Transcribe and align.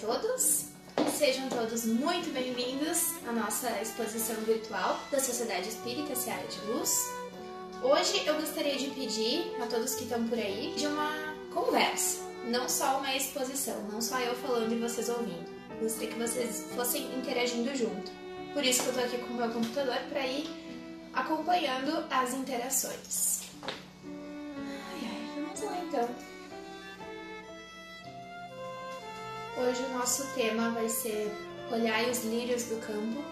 Todos. 0.00 0.66
Sejam 1.16 1.48
todos 1.48 1.86
muito 1.86 2.30
bem-vindos 2.32 3.14
à 3.26 3.32
nossa 3.32 3.70
exposição 3.80 4.36
virtual 4.44 5.00
da 5.10 5.18
Sociedade 5.18 5.68
Espírita 5.68 6.14
Seara 6.14 6.46
de 6.46 6.60
Luz. 6.66 7.10
Hoje 7.82 8.26
eu 8.26 8.34
gostaria 8.34 8.76
de 8.76 8.90
pedir 8.90 9.54
a 9.62 9.66
todos 9.66 9.94
que 9.94 10.04
estão 10.04 10.26
por 10.28 10.38
aí 10.38 10.74
de 10.76 10.86
uma 10.86 11.10
conversa, 11.52 12.20
não 12.46 12.68
só 12.68 12.98
uma 12.98 13.14
exposição, 13.16 13.82
não 13.90 14.02
só 14.02 14.18
eu 14.20 14.34
falando 14.36 14.72
e 14.72 14.78
vocês 14.78 15.08
ouvindo. 15.08 15.48
Gostaria 15.80 16.08
que 16.08 16.18
vocês 16.18 16.66
fossem 16.74 17.06
interagindo 17.18 17.74
junto. 17.74 18.10
Por 18.52 18.64
isso 18.64 18.82
que 18.82 18.88
eu 18.88 18.94
tô 18.94 19.00
aqui 19.00 19.18
com 19.18 19.32
o 19.32 19.36
meu 19.36 19.50
computador 19.50 19.98
para 20.10 20.26
ir 20.26 20.46
acompanhando 21.14 22.04
as 22.10 22.34
interações. 22.34 23.40
Ai, 23.64 25.00
ai, 25.02 25.42
vamos 25.42 25.60
lá 25.62 25.78
então. 25.78 26.35
Hoje 29.58 29.82
o 29.84 29.88
nosso 29.96 30.26
tema 30.34 30.70
vai 30.70 30.86
ser 30.86 31.34
Olhai 31.72 32.10
os 32.10 32.22
lírios 32.24 32.64
do 32.64 32.76
campo. 32.86 33.24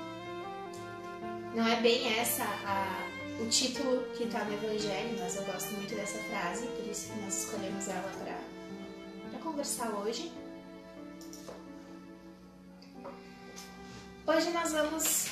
Não 1.55 1.69
é 1.69 1.79
bem 1.83 2.19
essa 2.19 2.45
a, 2.45 3.07
o 3.43 3.47
título 3.51 4.03
que 4.17 4.25
está 4.25 4.43
no 4.43 4.55
Evangelho, 4.55 5.19
mas 5.21 5.37
eu 5.37 5.45
gosto 5.45 5.71
muito 5.73 5.95
dessa 5.95 6.19
frase, 6.31 6.67
por 6.67 6.91
isso 6.91 7.13
que 7.13 7.21
nós 7.21 7.45
escolhemos 7.45 7.89
ela 7.89 8.11
para 8.19 9.39
conversar 9.41 9.91
hoje. 9.91 10.33
Hoje 14.27 14.51
nós 14.51 14.73
vamos 14.73 15.27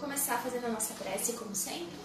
começar 0.00 0.38
fazendo 0.38 0.64
a 0.64 0.70
nossa 0.70 0.94
prece, 0.94 1.34
como 1.34 1.54
sempre, 1.54 1.98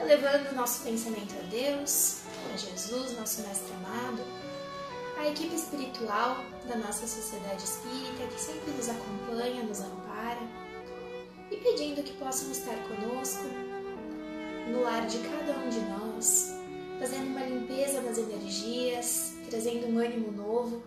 elevando 0.00 0.50
o 0.50 0.54
nosso 0.56 0.82
pensamento 0.82 1.32
a 1.38 1.46
Deus, 1.48 2.22
a 2.52 2.56
Jesus, 2.56 3.16
nosso 3.16 3.40
Mestre 3.42 3.72
amado, 3.74 4.51
a 5.18 5.28
equipe 5.28 5.54
espiritual 5.54 6.36
da 6.66 6.76
nossa 6.76 7.06
sociedade 7.06 7.62
espírita 7.62 8.26
que 8.32 8.40
sempre 8.40 8.70
nos 8.72 8.88
acompanha, 8.88 9.62
nos 9.62 9.80
ampara, 9.80 10.40
e 11.50 11.56
pedindo 11.56 12.02
que 12.02 12.12
possam 12.14 12.50
estar 12.50 12.76
conosco 12.88 13.44
no 14.68 14.82
lar 14.82 15.06
de 15.06 15.18
cada 15.18 15.58
um 15.58 15.68
de 15.68 15.80
nós, 15.80 16.54
fazendo 16.98 17.26
uma 17.26 17.44
limpeza 17.44 18.00
das 18.00 18.16
energias, 18.16 19.34
trazendo 19.50 19.86
um 19.88 19.98
ânimo 19.98 20.32
novo, 20.32 20.82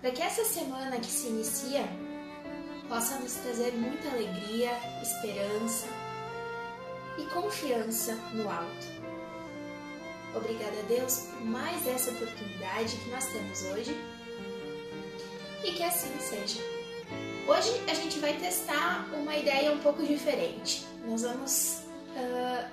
para 0.00 0.10
que 0.10 0.22
essa 0.22 0.44
semana 0.44 0.98
que 0.98 1.06
se 1.06 1.28
inicia 1.28 1.84
possa 2.88 3.18
nos 3.18 3.34
trazer 3.34 3.72
muita 3.72 4.08
alegria, 4.08 4.70
esperança 5.02 5.86
e 7.18 7.24
confiança 7.32 8.14
no 8.32 8.50
alto. 8.50 8.86
Obrigada 10.36 10.78
a 10.78 10.82
Deus 10.82 11.28
por 11.30 11.44
mais 11.46 11.86
essa 11.86 12.10
oportunidade 12.10 12.96
que 12.96 13.08
nós 13.08 13.24
temos 13.26 13.62
hoje 13.62 13.96
e 15.64 15.72
que 15.72 15.82
assim 15.82 16.12
seja. 16.20 16.60
Hoje 17.48 17.80
a 17.88 17.94
gente 17.94 18.18
vai 18.18 18.34
testar 18.34 19.08
uma 19.14 19.34
ideia 19.34 19.72
um 19.72 19.78
pouco 19.78 20.04
diferente. 20.04 20.84
Nós 21.06 21.22
vamos 21.22 21.80
uh, 22.10 22.68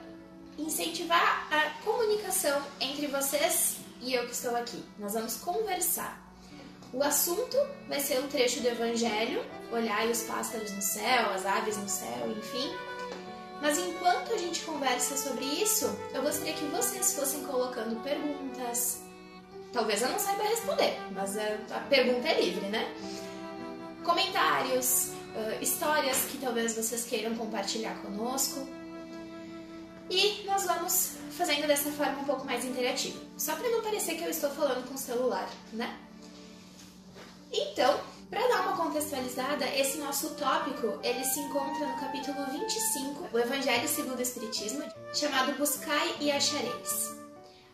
incentivar 0.57 1.47
a 1.51 1.69
comunicação 1.83 2.61
entre 2.81 3.07
vocês 3.07 3.77
e 4.01 4.13
eu 4.13 4.25
que 4.25 4.33
estou 4.33 4.55
aqui. 4.55 4.83
Nós 4.99 5.13
vamos 5.13 5.37
conversar. 5.37 6.21
O 6.91 7.01
assunto 7.01 7.57
vai 7.87 7.99
ser 7.99 8.19
um 8.19 8.27
trecho 8.27 8.59
do 8.59 8.67
Evangelho, 8.67 9.43
olhar 9.71 10.05
os 10.07 10.23
pássaros 10.23 10.71
no 10.71 10.81
céu, 10.81 11.31
as 11.31 11.45
aves 11.45 11.77
no 11.77 11.89
céu, 11.89 12.29
enfim. 12.37 12.71
Mas 13.63 13.77
enquanto 13.77 14.33
a 14.33 14.37
gente 14.37 14.59
conversa 14.65 15.15
sobre 15.15 15.45
isso, 15.45 15.85
eu 16.13 16.21
gostaria 16.21 16.53
que 16.53 16.65
vocês 16.65 17.13
fossem 17.13 17.45
colocando 17.45 17.95
perguntas. 18.03 19.01
Talvez 19.71 20.01
eu 20.01 20.09
não 20.09 20.19
saiba 20.19 20.43
responder, 20.43 20.99
mas 21.11 21.37
a 21.37 21.79
pergunta 21.89 22.27
é 22.27 22.41
livre, 22.41 22.67
né? 22.67 22.93
Comentários, 24.03 25.11
histórias 25.61 26.25
que 26.25 26.39
talvez 26.39 26.75
vocês 26.75 27.05
queiram 27.05 27.35
compartilhar 27.35 27.95
conosco. 28.01 28.67
E 30.09 30.43
nós 30.45 30.65
vamos 30.65 31.13
fazendo 31.31 31.65
dessa 31.65 31.89
forma 31.89 32.19
um 32.19 32.25
pouco 32.25 32.45
mais 32.45 32.65
interativa, 32.65 33.17
só 33.37 33.55
para 33.55 33.69
não 33.69 33.81
parecer 33.81 34.15
que 34.15 34.25
eu 34.25 34.29
estou 34.29 34.49
falando 34.49 34.85
com 34.89 34.95
o 34.95 34.97
celular, 34.97 35.49
né? 35.71 35.97
Então, 37.49 37.97
para 38.33 38.47
dar 38.47 38.61
uma 38.61 38.75
contextualizada, 38.75 39.65
esse 39.75 39.99
nosso 39.99 40.31
tópico, 40.31 40.99
ele 41.03 41.23
se 41.23 41.39
encontra 41.39 41.85
no 41.85 41.99
capítulo 41.99 42.43
25 42.51 43.27
do 43.27 43.39
Evangelho 43.39 43.87
segundo 43.87 44.17
o 44.17 44.21
Espiritismo, 44.21 44.83
chamado 45.13 45.55
Buscai 45.55 46.15
e 46.19 46.31
Achareis. 46.31 47.15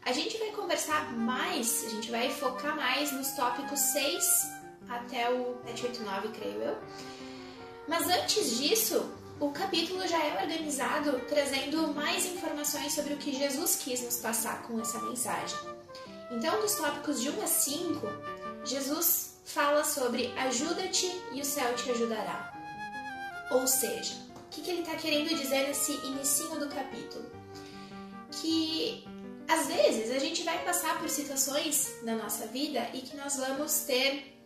A 0.06 0.12
gente 0.12 0.38
vai 0.38 0.52
conversar 0.52 1.14
mais, 1.14 1.86
a 1.86 1.90
gente 1.90 2.12
vai 2.12 2.30
focar 2.30 2.75
mais 2.75 3.12
nos 3.14 3.30
tópicos 3.31 3.80
6 3.80 4.52
até 4.90 5.30
o 5.31 5.56
789, 5.66 6.28
creio 6.30 6.62
eu. 6.62 6.78
Mas 7.88 8.09
antes 8.09 8.58
disso, 8.58 9.09
o 9.40 9.52
capítulo 9.52 10.06
já 10.08 10.22
é 10.22 10.42
organizado 10.42 11.22
trazendo 11.30 11.94
mais 11.94 12.25
informações 12.25 12.94
sobre 12.94 13.14
o 13.14 13.18
que 13.18 13.34
Jesus 13.34 13.78
quis 13.78 14.02
nos 14.02 14.18
passar 14.18 14.64
com 14.64 14.80
essa 14.80 15.00
mensagem. 15.00 15.58
Então, 16.31 16.59
dos 16.59 16.75
tópicos 16.75 17.22
de 17.22 17.30
1 17.30 17.42
a 17.42 17.48
5, 17.48 18.08
Jesus 18.66 19.29
fala 19.54 19.84
sobre 19.84 20.32
ajuda-te 20.38 21.08
e 21.32 21.42
o 21.42 21.46
céu 21.46 21.74
te 21.76 21.90
ajudará. 21.90 22.54
Ou 23.52 23.66
seja, 23.66 24.14
o 24.36 24.50
que, 24.52 24.62
que 24.62 24.70
ele 24.70 24.82
está 24.82 24.96
querendo 24.96 25.30
dizer 25.30 25.68
nesse 25.68 25.94
inicinho 26.06 26.60
do 26.60 26.68
capítulo? 26.68 27.26
Que 28.32 29.04
às 29.48 29.66
vezes 29.66 30.12
a 30.16 30.20
gente 30.20 30.44
vai 30.44 30.64
passar 30.64 31.00
por 31.00 31.10
situações 31.10 31.96
na 32.04 32.16
nossa 32.16 32.46
vida 32.46 32.88
e 32.94 33.00
que 33.00 33.18
nós 33.18 33.38
vamos 33.38 33.82
ter 33.82 34.40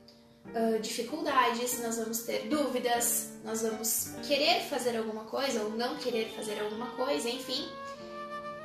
uh, 0.48 0.80
dificuldades, 0.80 1.82
nós 1.82 1.98
vamos 1.98 2.20
ter 2.20 2.48
dúvidas, 2.48 3.34
nós 3.44 3.62
vamos 3.62 4.12
querer 4.26 4.62
fazer 4.70 4.96
alguma 4.96 5.26
coisa 5.26 5.64
ou 5.64 5.72
não 5.72 5.98
querer 5.98 6.30
fazer 6.34 6.62
alguma 6.62 6.88
coisa, 6.92 7.30
enfim. 7.30 7.68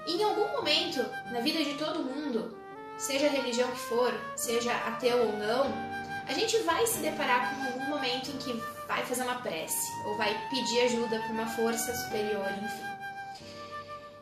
Em 0.07 0.23
algum 0.23 0.47
momento 0.53 0.99
na 1.33 1.41
vida 1.41 1.65
de 1.65 1.75
todo 1.75 2.05
mundo, 2.05 2.57
seja 2.97 3.27
a 3.27 3.31
religião 3.31 3.69
que 3.73 3.81
for, 3.81 4.15
seja 4.37 4.73
ateu 4.73 5.19
ou 5.19 5.33
não, 5.33 5.88
a 6.29 6.35
gente 6.35 6.59
vai 6.59 6.87
se 6.87 6.99
deparar 6.99 7.55
com 7.55 7.65
algum 7.65 7.87
momento 7.87 8.31
em 8.31 8.37
que 8.37 8.53
vai 8.87 9.05
fazer 9.07 9.23
uma 9.23 9.41
prece 9.41 9.91
ou 10.05 10.17
vai 10.17 10.37
pedir 10.51 10.83
ajuda 10.83 11.19
para 11.21 11.33
uma 11.33 11.47
força 11.47 11.95
superior, 12.05 12.47
enfim. 12.53 12.99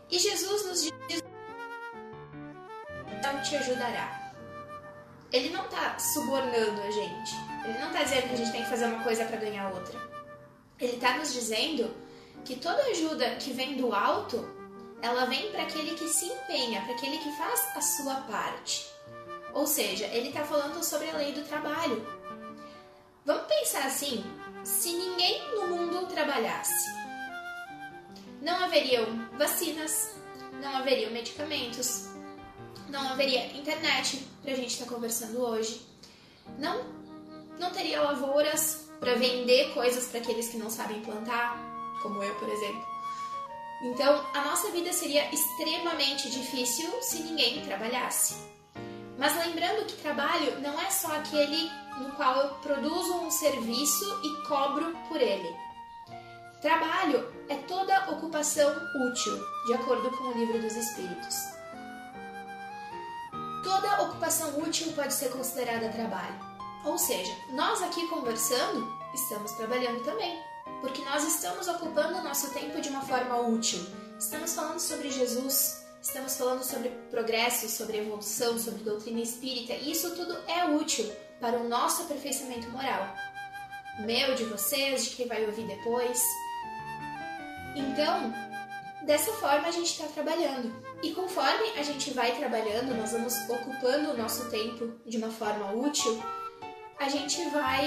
E 0.09 0.19
Jesus 0.19 0.67
nos 0.67 0.83
diz: 0.83 1.25
Não 3.23 3.43
te 3.43 3.57
ajudará. 3.57 4.33
Ele 5.33 5.51
não 5.51 5.65
está 5.65 5.99
subornando 5.99 6.81
a 6.81 6.91
gente. 6.93 7.35
Ele 7.65 7.79
não 7.79 7.89
está 7.89 8.05
dizendo 8.05 8.29
que 8.29 8.35
a 8.35 8.37
gente 8.37 8.53
tem 8.53 8.63
que 8.63 8.71
fazer 8.71 8.87
uma 8.87 9.03
coisa 9.03 9.25
para 9.25 9.37
ganhar 9.39 9.73
outra. 9.73 10.01
Ele 10.79 10.95
está 10.95 11.17
nos 11.17 11.33
dizendo 11.33 11.93
que 12.45 12.55
toda 12.55 12.81
ajuda 12.85 13.35
que 13.35 13.53
vem 13.53 13.77
do 13.77 13.93
alto, 13.93 14.49
ela 15.03 15.25
vem 15.25 15.51
para 15.51 15.65
aquele 15.65 15.97
que 15.97 16.09
se 16.09 16.27
empenha, 16.27 16.83
para 16.83 16.95
aquele 16.95 17.19
que 17.19 17.37
faz 17.37 17.77
a 17.77 17.81
sua 17.81 18.15
parte. 18.21 18.96
Ou 19.57 19.67
seja, 19.67 20.05
ele 20.09 20.29
está 20.29 20.45
falando 20.45 20.85
sobre 20.85 21.09
a 21.09 21.17
lei 21.17 21.33
do 21.33 21.43
trabalho. 21.43 22.07
Vamos 23.25 23.47
pensar 23.47 23.87
assim: 23.87 24.23
se 24.63 24.93
ninguém 24.93 25.51
no 25.55 25.69
mundo 25.69 26.07
trabalhasse, 26.09 26.91
não 28.43 28.63
haveriam 28.63 29.07
vacinas, 29.39 30.15
não 30.61 30.77
haveriam 30.77 31.11
medicamentos, 31.11 32.11
não 32.91 33.09
haveria 33.09 33.47
internet 33.57 34.29
para 34.43 34.53
a 34.53 34.57
gente 34.57 34.75
estar 34.75 34.85
tá 34.85 34.91
conversando 34.93 35.41
hoje, 35.41 35.81
não, 36.59 36.85
não 37.59 37.71
teria 37.71 38.03
lavouras 38.03 38.91
para 39.01 39.15
vender 39.15 39.73
coisas 39.73 40.07
para 40.09 40.21
aqueles 40.21 40.51
que 40.51 40.59
não 40.59 40.69
sabem 40.69 41.01
plantar, 41.01 41.57
como 42.03 42.23
eu, 42.23 42.35
por 42.35 42.49
exemplo. 42.51 42.87
Então, 43.85 44.23
a 44.35 44.43
nossa 44.43 44.71
vida 44.71 44.93
seria 44.93 45.33
extremamente 45.33 46.29
difícil 46.29 46.91
se 47.01 47.21
ninguém 47.21 47.65
trabalhasse. 47.65 48.56
Mas 49.19 49.37
lembrando 49.37 49.87
que 49.87 50.03
trabalho 50.03 50.61
não 50.61 50.81
é 50.81 50.91
só 50.91 51.09
aquele 51.17 51.71
no 51.99 52.13
qual 52.13 52.37
eu 52.37 52.55
produzo 52.57 53.15
um 53.15 53.31
serviço 53.31 54.05
e 54.23 54.47
cobro 54.47 54.95
por 55.09 55.21
ele. 55.21 55.57
Trabalho 56.61 57.33
é 57.49 57.55
toda 57.55 58.11
ocupação 58.11 58.71
útil, 59.09 59.39
de 59.67 59.75
acordo 59.75 60.11
com 60.11 60.25
o 60.25 60.33
livro 60.33 60.61
dos 60.61 60.75
Espíritos. 60.75 61.37
Toda 63.63 64.03
ocupação 64.03 64.59
útil 64.61 64.93
pode 64.93 65.13
ser 65.15 65.31
considerada 65.31 65.89
trabalho. 65.89 66.39
Ou 66.85 66.99
seja, 66.99 67.33
nós 67.51 67.83
aqui 67.83 68.07
conversando, 68.09 68.87
estamos 69.15 69.53
trabalhando 69.53 70.05
também, 70.05 70.43
porque 70.81 71.03
nós 71.05 71.25
estamos 71.25 71.67
ocupando 71.69 72.19
o 72.19 72.23
nosso 72.23 72.51
tempo 72.51 72.81
de 72.81 72.89
uma 72.89 73.03
forma 73.03 73.39
útil. 73.39 73.85
Estamos 74.19 74.55
falando 74.55 74.79
sobre 74.79 75.11
Jesus, 75.11 75.86
estamos 76.07 76.37
falando 76.37 76.63
sobre 76.63 76.91
progresso, 77.11 77.69
sobre 77.69 77.99
evolução, 77.99 78.59
sobre 78.59 78.85
doutrina 78.85 79.21
espírita, 79.21 79.73
e 79.73 79.91
isso 79.91 80.15
tudo 80.15 80.39
é 80.47 80.65
útil 80.65 81.05
para 81.41 81.59
o 81.59 81.69
nosso 81.69 82.03
aperfeiçoamento 82.03 82.71
moral. 82.71 83.13
Meu, 83.99 84.35
de 84.37 84.45
vocês, 84.45 85.05
de 85.05 85.17
quem 85.17 85.27
vai 85.27 85.45
ouvir 85.45 85.67
depois. 85.67 86.23
Então, 87.75 88.33
dessa 89.05 89.33
forma 89.33 89.67
a 89.67 89.71
gente 89.73 89.91
está 89.91 90.07
trabalhando. 90.07 90.73
E 91.03 91.13
conforme 91.13 91.71
a 91.77 91.83
gente 91.83 92.11
vai 92.13 92.37
trabalhando, 92.37 92.95
nós 92.95 93.11
vamos 93.11 93.35
ocupando 93.49 94.11
o 94.11 94.17
nosso 94.17 94.49
tempo 94.49 95.01
de 95.05 95.17
uma 95.17 95.31
forma 95.31 95.73
útil, 95.73 96.23
a 96.99 97.09
gente 97.09 97.43
vai 97.51 97.85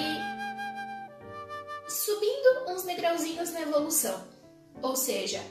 subindo 1.87 2.71
uns 2.71 2.83
degrauzinhos 2.83 3.51
na 3.51 3.61
evolução. 3.61 4.27
Ou 4.81 4.95
seja, 4.95 5.41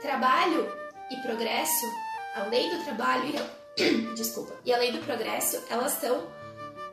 trabalho 0.00 0.87
e 1.10 1.16
progresso, 1.16 1.86
a 2.34 2.44
lei 2.44 2.70
do 2.70 2.84
trabalho 2.84 3.24
e 3.26 3.36
a, 3.36 4.12
desculpa, 4.14 4.54
e 4.64 4.72
a 4.72 4.78
lei 4.78 4.92
do 4.92 5.04
progresso, 5.04 5.62
elas 5.70 5.94
estão 5.94 6.28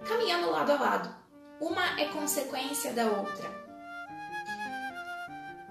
caminhando 0.08 0.52
lado 0.52 0.72
a 0.72 0.76
lado. 0.76 1.16
Uma 1.60 2.00
é 2.00 2.06
consequência 2.06 2.94
da 2.94 3.06
outra. 3.06 3.66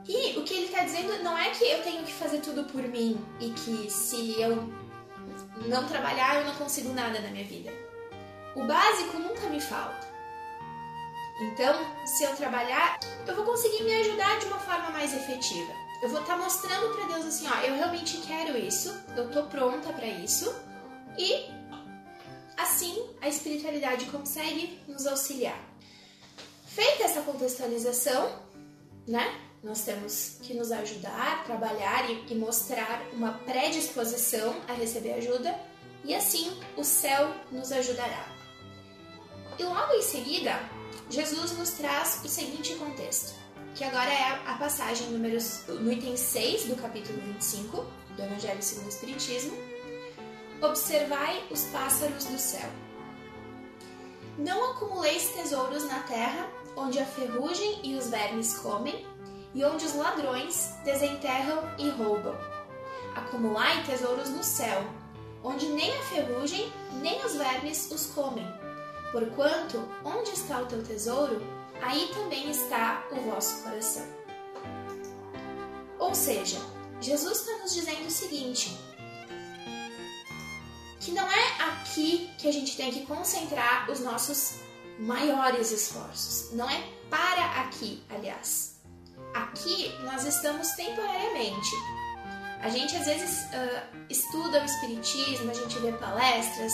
E 0.06 0.38
o 0.38 0.44
que 0.44 0.54
ele 0.54 0.66
está 0.66 0.84
dizendo 0.84 1.22
não 1.22 1.36
é 1.36 1.50
que 1.50 1.64
eu 1.64 1.82
tenho 1.82 2.04
que 2.04 2.12
fazer 2.12 2.40
tudo 2.40 2.64
por 2.64 2.82
mim 2.82 3.18
e 3.40 3.50
que 3.50 3.90
se 3.90 4.40
eu 4.40 4.68
não 5.66 5.86
trabalhar 5.86 6.36
eu 6.36 6.44
não 6.44 6.54
consigo 6.56 6.92
nada 6.92 7.20
na 7.20 7.28
minha 7.28 7.44
vida. 7.44 7.72
O 8.54 8.64
básico 8.64 9.18
nunca 9.18 9.48
me 9.48 9.60
falta. 9.60 10.06
Então, 11.40 11.74
se 12.06 12.24
eu 12.24 12.36
trabalhar, 12.36 13.00
eu 13.26 13.34
vou 13.34 13.44
conseguir 13.44 13.82
me 13.82 13.94
ajudar 13.96 14.38
de 14.38 14.46
uma 14.46 14.58
forma 14.58 14.90
mais 14.90 15.12
efetiva. 15.12 15.72
Eu 16.04 16.10
vou 16.10 16.20
estar 16.20 16.36
tá 16.36 16.42
mostrando 16.42 16.94
para 16.94 17.06
Deus 17.06 17.24
assim, 17.24 17.48
ó, 17.48 17.62
eu 17.62 17.76
realmente 17.76 18.18
quero 18.18 18.58
isso, 18.58 18.94
eu 19.16 19.30
tô 19.30 19.44
pronta 19.44 19.90
para 19.90 20.06
isso 20.06 20.54
e 21.16 21.46
assim 22.58 23.08
a 23.22 23.28
espiritualidade 23.30 24.04
consegue 24.10 24.78
nos 24.86 25.06
auxiliar. 25.06 25.58
Feita 26.66 27.04
essa 27.04 27.22
contextualização, 27.22 28.38
né? 29.08 29.40
Nós 29.62 29.82
temos 29.82 30.36
que 30.42 30.52
nos 30.52 30.70
ajudar, 30.72 31.42
trabalhar 31.46 32.10
e, 32.10 32.30
e 32.30 32.34
mostrar 32.34 33.00
uma 33.14 33.38
predisposição 33.38 34.54
a 34.68 34.74
receber 34.74 35.14
ajuda, 35.14 35.58
e 36.04 36.14
assim 36.14 36.54
o 36.76 36.84
céu 36.84 37.34
nos 37.50 37.72
ajudará. 37.72 38.28
E 39.58 39.64
logo 39.64 39.94
em 39.94 40.02
seguida, 40.02 40.60
Jesus 41.08 41.52
nos 41.52 41.70
traz 41.70 42.20
o 42.22 42.28
seguinte 42.28 42.74
contexto, 42.74 43.43
que 43.74 43.82
agora 43.82 44.12
é 44.12 44.40
a 44.46 44.54
passagem 44.54 45.08
números, 45.08 45.64
no 45.66 45.92
item 45.92 46.16
6 46.16 46.66
do 46.66 46.76
capítulo 46.76 47.20
25 47.20 47.84
do 48.16 48.22
Evangelho 48.22 48.62
segundo 48.62 48.86
o 48.86 48.88
Espiritismo. 48.88 49.56
Observai 50.62 51.42
os 51.50 51.64
pássaros 51.64 52.24
do 52.26 52.38
céu. 52.38 52.68
Não 54.38 54.70
acumuleis 54.70 55.30
tesouros 55.30 55.84
na 55.88 56.00
terra, 56.04 56.48
onde 56.76 57.00
a 57.00 57.04
ferrugem 57.04 57.80
e 57.82 57.96
os 57.96 58.08
vermes 58.08 58.56
comem, 58.58 59.04
e 59.52 59.64
onde 59.64 59.84
os 59.84 59.94
ladrões 59.94 60.74
desenterram 60.84 61.62
e 61.76 61.88
roubam. 61.90 62.36
Acumulai 63.14 63.82
tesouros 63.84 64.30
no 64.30 64.42
céu, 64.42 64.84
onde 65.42 65.66
nem 65.66 65.96
a 65.96 66.02
ferrugem 66.02 66.72
nem 67.02 67.24
os 67.24 67.34
vermes 67.34 67.90
os 67.90 68.06
comem 68.06 68.46
Porquanto, 69.14 69.88
onde 70.04 70.30
está 70.30 70.60
o 70.60 70.66
teu 70.66 70.82
tesouro, 70.82 71.40
aí 71.84 72.10
também 72.14 72.50
está 72.50 73.06
o 73.10 73.16
vosso 73.20 73.62
coração. 73.62 74.06
Ou 75.98 76.14
seja, 76.14 76.58
Jesus 77.00 77.40
está 77.40 77.58
nos 77.58 77.74
dizendo 77.74 78.06
o 78.06 78.10
seguinte: 78.10 78.76
que 81.00 81.12
não 81.12 81.30
é 81.30 81.62
aqui 81.62 82.30
que 82.38 82.48
a 82.48 82.52
gente 82.52 82.76
tem 82.76 82.90
que 82.90 83.06
concentrar 83.06 83.90
os 83.90 84.00
nossos 84.00 84.56
maiores 84.98 85.70
esforços. 85.70 86.52
Não 86.52 86.68
é 86.68 86.82
para 87.10 87.62
aqui, 87.62 88.02
aliás. 88.10 88.76
Aqui 89.34 89.92
nós 90.04 90.24
estamos 90.24 90.68
temporariamente. 90.72 91.70
A 92.60 92.70
gente 92.70 92.96
às 92.96 93.04
vezes 93.04 93.44
uh, 93.44 94.06
estuda 94.08 94.62
o 94.62 94.64
Espiritismo, 94.64 95.50
a 95.50 95.54
gente 95.54 95.78
vê 95.80 95.92
palestras, 95.92 96.72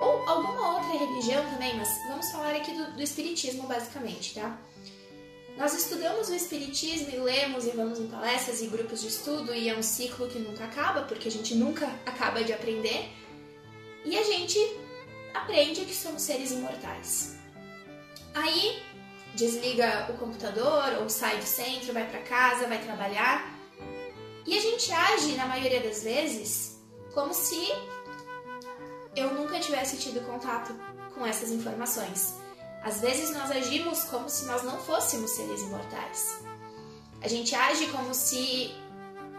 ou 0.00 0.26
alguma 0.26 0.76
outra 0.76 0.98
religião 0.98 1.44
também, 1.50 1.76
mas 1.76 1.88
vamos 2.08 2.30
falar 2.32 2.56
aqui 2.56 2.72
do, 2.72 2.92
do 2.92 3.02
Espiritismo 3.02 3.64
basicamente, 3.64 4.34
tá? 4.34 4.58
Nós 5.56 5.74
estudamos 5.74 6.30
o 6.30 6.34
Espiritismo 6.34 7.10
e 7.10 7.18
lemos 7.18 7.66
e 7.66 7.70
vamos 7.70 7.98
em 7.98 8.06
palestras 8.06 8.62
e 8.62 8.66
grupos 8.66 9.02
de 9.02 9.08
estudo, 9.08 9.54
e 9.54 9.68
é 9.68 9.76
um 9.76 9.82
ciclo 9.82 10.26
que 10.26 10.38
nunca 10.38 10.64
acaba, 10.64 11.02
porque 11.02 11.28
a 11.28 11.30
gente 11.30 11.54
nunca 11.54 11.86
acaba 12.06 12.42
de 12.42 12.52
aprender, 12.52 13.10
e 14.04 14.16
a 14.16 14.24
gente 14.24 14.58
aprende 15.34 15.84
que 15.84 15.94
somos 15.94 16.22
seres 16.22 16.50
imortais. 16.50 17.36
Aí 18.34 18.82
desliga 19.34 20.08
o 20.10 20.14
computador 20.14 21.02
ou 21.02 21.10
sai 21.10 21.36
do 21.36 21.44
centro, 21.44 21.92
vai 21.92 22.08
para 22.08 22.20
casa, 22.22 22.66
vai 22.66 22.82
trabalhar, 22.82 23.54
e 24.46 24.56
a 24.56 24.60
gente 24.60 24.90
age, 24.90 25.36
na 25.36 25.46
maioria 25.46 25.80
das 25.80 26.02
vezes, 26.02 26.80
como 27.12 27.34
se 27.34 27.68
eu 29.16 29.34
nunca 29.34 29.58
tivesse 29.58 29.96
tido 29.96 30.24
contato 30.26 30.74
com 31.14 31.26
essas 31.26 31.50
informações. 31.50 32.34
Às 32.82 33.00
vezes 33.00 33.30
nós 33.30 33.50
agimos 33.50 34.04
como 34.04 34.28
se 34.28 34.46
nós 34.46 34.62
não 34.62 34.78
fôssemos 34.78 35.30
seres 35.32 35.60
imortais. 35.60 36.40
A 37.22 37.28
gente 37.28 37.54
age 37.54 37.86
como 37.88 38.14
se 38.14 38.74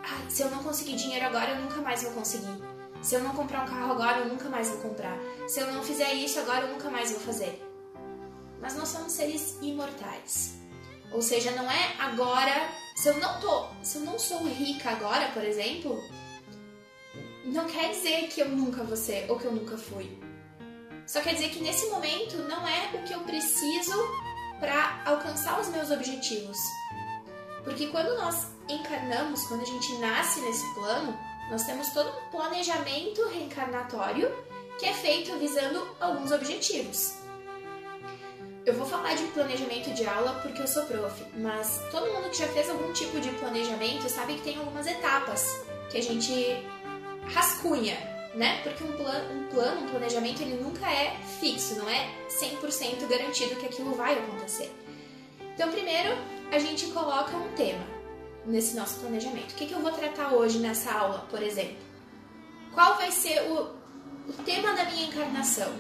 ah, 0.04 0.30
se 0.30 0.42
eu 0.42 0.50
não 0.50 0.64
conseguir 0.64 0.96
dinheiro 0.96 1.26
agora, 1.26 1.52
eu 1.52 1.62
nunca 1.62 1.82
mais 1.82 2.04
vou 2.04 2.12
conseguir. 2.12 2.62
Se 3.02 3.16
eu 3.16 3.24
não 3.24 3.34
comprar 3.34 3.64
um 3.64 3.68
carro 3.68 3.92
agora, 3.92 4.20
eu 4.20 4.28
nunca 4.28 4.50
mais 4.50 4.70
vou 4.70 4.78
comprar. 4.78 5.18
Se 5.48 5.60
eu 5.60 5.72
não 5.72 5.84
fizer 5.84 6.14
isso 6.14 6.40
agora, 6.40 6.66
eu 6.66 6.74
nunca 6.74 6.90
mais 6.90 7.12
vou 7.12 7.20
fazer. 7.20 7.62
Mas 8.60 8.76
nós 8.76 8.90
somos 8.90 9.12
seres 9.12 9.58
imortais. 9.62 10.56
Ou 11.12 11.22
seja, 11.22 11.52
não 11.52 11.70
é 11.70 11.96
agora, 12.00 12.70
se 12.96 13.10
eu 13.10 13.18
não 13.18 13.40
tô, 13.40 13.68
se 13.84 13.98
eu 13.98 14.02
não 14.02 14.18
sou 14.18 14.44
rica 14.46 14.92
agora, 14.92 15.30
por 15.30 15.44
exemplo, 15.44 16.00
não 17.46 17.66
quer 17.66 17.92
dizer 17.92 18.28
que 18.28 18.42
eu 18.42 18.50
nunca 18.50 18.84
vou 18.84 18.96
ser 18.96 19.30
ou 19.30 19.38
que 19.38 19.46
eu 19.46 19.52
nunca 19.52 19.78
fui. 19.78 20.18
Só 21.06 21.22
quer 21.22 21.34
dizer 21.34 21.50
que 21.50 21.62
nesse 21.62 21.88
momento 21.90 22.38
não 22.48 22.68
é 22.68 22.92
o 22.94 23.04
que 23.04 23.14
eu 23.14 23.22
preciso 23.22 23.96
para 24.60 25.02
alcançar 25.06 25.60
os 25.60 25.68
meus 25.70 25.90
objetivos. 25.90 26.58
Porque 27.64 27.88
quando 27.88 28.16
nós 28.16 28.48
encarnamos, 28.70 29.44
quando 29.48 29.62
a 29.62 29.66
gente 29.66 29.94
nasce 29.98 30.40
nesse 30.42 30.74
plano, 30.74 31.18
nós 31.50 31.64
temos 31.64 31.90
todo 31.90 32.10
um 32.10 32.30
planejamento 32.32 33.28
reencarnatório 33.28 34.32
que 34.80 34.86
é 34.86 34.94
feito 34.94 35.38
visando 35.38 35.96
alguns 36.00 36.32
objetivos. 36.32 37.16
Eu 38.66 38.76
vou 38.76 38.86
falar 38.86 39.16
de 39.16 39.24
planejamento 39.28 39.92
de 39.92 40.06
aula 40.06 40.40
porque 40.42 40.62
eu 40.62 40.68
sou 40.68 40.86
prof, 40.86 41.24
mas 41.36 41.82
todo 41.92 42.12
mundo 42.14 42.30
que 42.30 42.38
já 42.38 42.48
fez 42.48 42.70
algum 42.70 42.94
tipo 42.94 43.20
de 43.20 43.30
planejamento 43.32 44.08
sabe 44.08 44.36
que 44.36 44.44
tem 44.44 44.58
algumas 44.58 44.86
etapas 44.86 45.66
que 45.90 45.98
a 45.98 46.02
gente 46.02 46.64
rascunha, 47.34 47.96
né? 48.34 48.62
Porque 48.64 48.84
um, 48.84 48.92
plan, 48.94 49.24
um 49.32 49.48
plano, 49.48 49.82
um 49.82 49.90
planejamento, 49.90 50.42
ele 50.42 50.62
nunca 50.62 50.90
é 50.90 51.18
fixo, 51.40 51.76
não 51.76 51.90
é 51.90 52.10
100% 52.30 53.08
garantido 53.08 53.56
que 53.56 53.66
aquilo 53.66 53.94
vai 53.94 54.18
acontecer. 54.18 54.72
Então, 55.54 55.72
primeiro, 55.72 56.16
a 56.52 56.60
gente 56.60 56.88
coloca 56.88 57.36
um 57.36 57.50
tema 57.54 57.84
nesse 58.46 58.76
nosso 58.76 59.00
planejamento. 59.00 59.52
O 59.52 59.56
que, 59.56 59.66
que 59.66 59.74
eu 59.74 59.80
vou 59.80 59.92
tratar 59.92 60.34
hoje 60.34 60.60
nessa 60.60 60.92
aula, 60.92 61.26
por 61.30 61.42
exemplo? 61.42 61.78
Qual 62.74 62.96
vai 62.96 63.12
ser 63.12 63.42
o, 63.52 63.76
o 64.30 64.34
tema 64.46 64.74
da 64.74 64.86
minha 64.86 65.08
encarnação? 65.08 65.72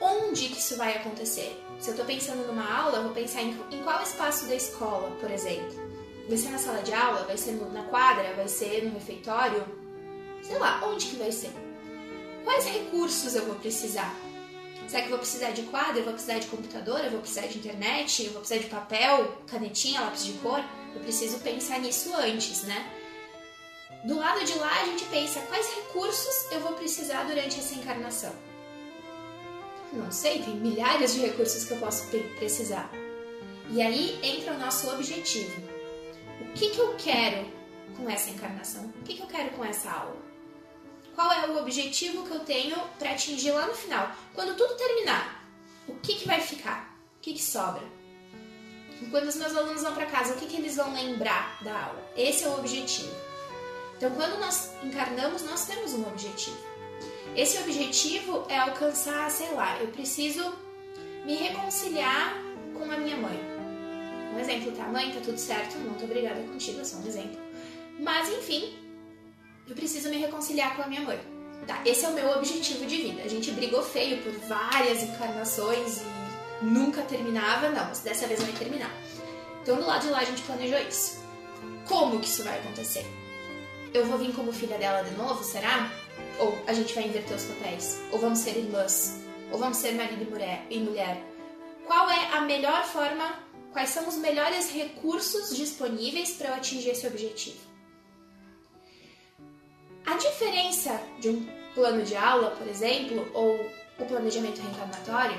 Onde 0.00 0.48
que 0.48 0.58
isso 0.58 0.76
vai 0.76 0.96
acontecer? 0.96 1.60
Se 1.78 1.88
eu 1.88 1.92
estou 1.92 2.06
pensando 2.06 2.46
numa 2.46 2.72
aula, 2.72 2.98
eu 2.98 3.02
vou 3.04 3.12
pensar 3.12 3.42
em, 3.42 3.50
em 3.70 3.82
qual 3.82 4.02
espaço 4.02 4.46
da 4.46 4.54
escola, 4.54 5.10
por 5.20 5.30
exemplo. 5.30 5.89
Vai 6.30 6.38
ser 6.38 6.50
na 6.50 6.58
sala 6.58 6.80
de 6.80 6.94
aula? 6.94 7.24
Vai 7.24 7.36
ser 7.36 7.50
na 7.72 7.82
quadra? 7.82 8.32
Vai 8.34 8.46
ser 8.46 8.84
no 8.84 8.94
refeitório? 8.94 9.66
Sei 10.40 10.56
lá, 10.58 10.80
onde 10.86 11.06
que 11.06 11.16
vai 11.16 11.32
ser? 11.32 11.50
Quais 12.44 12.66
recursos 12.66 13.34
eu 13.34 13.46
vou 13.46 13.56
precisar? 13.56 14.14
Será 14.86 15.02
que 15.02 15.08
eu 15.08 15.10
vou 15.10 15.18
precisar 15.18 15.50
de 15.50 15.62
quadra? 15.62 15.98
Eu 15.98 16.04
vou 16.04 16.12
precisar 16.12 16.38
de 16.38 16.46
computador? 16.46 17.00
Eu 17.00 17.10
vou 17.10 17.20
precisar 17.20 17.48
de 17.48 17.58
internet? 17.58 18.26
Eu 18.26 18.30
vou 18.30 18.42
precisar 18.42 18.60
de 18.60 18.70
papel, 18.70 19.38
canetinha, 19.48 20.02
lápis 20.02 20.24
de 20.24 20.34
cor? 20.34 20.62
Eu 20.94 21.00
preciso 21.00 21.40
pensar 21.40 21.80
nisso 21.80 22.14
antes, 22.14 22.62
né? 22.62 22.88
Do 24.04 24.16
lado 24.16 24.44
de 24.44 24.56
lá 24.56 24.82
a 24.82 24.84
gente 24.84 25.06
pensa 25.06 25.40
quais 25.40 25.66
recursos 25.74 26.52
eu 26.52 26.60
vou 26.60 26.74
precisar 26.74 27.24
durante 27.24 27.58
essa 27.58 27.74
encarnação. 27.74 28.32
Não 29.92 30.12
sei, 30.12 30.44
tem 30.44 30.54
milhares 30.54 31.12
de 31.12 31.22
recursos 31.22 31.64
que 31.64 31.72
eu 31.72 31.78
posso 31.78 32.06
precisar. 32.38 32.88
E 33.68 33.82
aí 33.82 34.20
entra 34.22 34.54
o 34.54 34.58
nosso 34.58 34.88
objetivo. 34.90 35.69
O 36.50 36.52
que, 36.52 36.70
que 36.70 36.78
eu 36.78 36.94
quero 36.98 37.46
com 37.96 38.10
essa 38.10 38.30
encarnação? 38.30 38.84
O 38.86 39.04
que, 39.04 39.14
que 39.14 39.22
eu 39.22 39.26
quero 39.26 39.50
com 39.50 39.64
essa 39.64 39.90
aula? 39.90 40.16
Qual 41.14 41.32
é 41.32 41.46
o 41.46 41.58
objetivo 41.58 42.24
que 42.24 42.32
eu 42.32 42.40
tenho 42.40 42.76
para 42.98 43.12
atingir 43.12 43.52
lá 43.52 43.66
no 43.66 43.74
final? 43.74 44.10
Quando 44.34 44.56
tudo 44.56 44.74
terminar, 44.76 45.46
o 45.86 45.94
que, 45.94 46.16
que 46.16 46.26
vai 46.26 46.40
ficar? 46.40 46.98
O 47.18 47.20
que, 47.20 47.34
que 47.34 47.42
sobra? 47.42 47.82
Quando 49.10 49.28
os 49.28 49.36
meus 49.36 49.56
alunos 49.56 49.82
vão 49.82 49.94
para 49.94 50.06
casa, 50.06 50.34
o 50.34 50.36
que, 50.36 50.46
que 50.46 50.56
eles 50.56 50.76
vão 50.76 50.92
lembrar 50.92 51.62
da 51.62 51.84
aula? 51.84 52.12
Esse 52.16 52.44
é 52.44 52.48
o 52.48 52.58
objetivo. 52.58 53.14
Então, 53.96 54.10
quando 54.10 54.38
nós 54.40 54.72
encarnamos, 54.82 55.42
nós 55.42 55.66
temos 55.66 55.92
um 55.94 56.06
objetivo. 56.08 56.58
Esse 57.36 57.58
objetivo 57.58 58.44
é 58.48 58.58
alcançar, 58.58 59.30
sei 59.30 59.52
lá, 59.54 59.78
eu 59.78 59.88
preciso 59.88 60.52
me 61.24 61.36
reconciliar 61.36 62.34
com 62.76 62.90
a 62.90 62.96
minha 62.96 63.16
mãe. 63.16 63.59
Um 64.32 64.38
exemplo, 64.38 64.72
tá? 64.72 64.84
Mãe, 64.84 65.12
tá 65.12 65.20
tudo 65.20 65.38
certo, 65.38 65.76
tô 65.98 66.04
obrigada 66.04 66.40
contigo, 66.42 66.80
é 66.80 66.84
só 66.84 66.96
um 66.96 67.06
exemplo. 67.06 67.38
Mas, 67.98 68.28
enfim, 68.28 68.74
eu 69.68 69.74
preciso 69.74 70.08
me 70.08 70.16
reconciliar 70.16 70.76
com 70.76 70.82
a 70.82 70.86
minha 70.86 71.02
mãe. 71.02 71.20
Tá, 71.66 71.82
esse 71.84 72.04
é 72.04 72.08
o 72.08 72.12
meu 72.12 72.30
objetivo 72.30 72.86
de 72.86 72.96
vida. 72.96 73.22
A 73.22 73.28
gente 73.28 73.50
brigou 73.50 73.82
feio 73.82 74.22
por 74.22 74.32
várias 74.48 75.02
encarnações 75.02 76.00
e 76.62 76.64
nunca 76.64 77.02
terminava. 77.02 77.68
Não, 77.68 77.84
mas 77.86 78.00
dessa 78.00 78.26
vez 78.26 78.40
vai 78.40 78.52
terminar. 78.52 78.90
Então, 79.62 79.76
do 79.76 79.86
lado 79.86 80.06
de 80.06 80.10
lá, 80.10 80.20
a 80.20 80.24
gente 80.24 80.42
planejou 80.42 80.78
isso. 80.78 81.22
Como 81.86 82.18
que 82.18 82.26
isso 82.26 82.42
vai 82.42 82.58
acontecer? 82.58 83.06
Eu 83.92 84.06
vou 84.06 84.18
vir 84.18 84.32
como 84.34 84.52
filha 84.52 84.78
dela 84.78 85.02
de 85.02 85.14
novo, 85.16 85.44
será? 85.44 85.90
Ou 86.38 86.58
a 86.66 86.72
gente 86.72 86.94
vai 86.94 87.04
inverter 87.04 87.36
os 87.36 87.44
papéis? 87.44 88.00
Ou 88.10 88.18
vamos 88.18 88.38
ser 88.38 88.56
irmãs? 88.56 89.20
Ou 89.52 89.58
vamos 89.58 89.76
ser 89.76 89.92
marido? 89.92 90.26
E 90.70 90.78
mulher? 90.78 91.22
Qual 91.86 92.08
é 92.08 92.32
a 92.32 92.40
melhor 92.40 92.84
forma? 92.84 93.49
Quais 93.72 93.90
são 93.90 94.08
os 94.08 94.16
melhores 94.16 94.70
recursos 94.72 95.56
disponíveis 95.56 96.32
para 96.32 96.48
eu 96.48 96.54
atingir 96.54 96.90
esse 96.90 97.06
objetivo? 97.06 97.58
A 100.04 100.16
diferença 100.16 101.00
de 101.20 101.28
um 101.28 101.46
plano 101.74 102.02
de 102.02 102.16
aula, 102.16 102.50
por 102.50 102.66
exemplo, 102.66 103.30
ou 103.32 103.54
o 103.98 104.04
planejamento 104.06 104.60
reencarnatório 104.60 105.38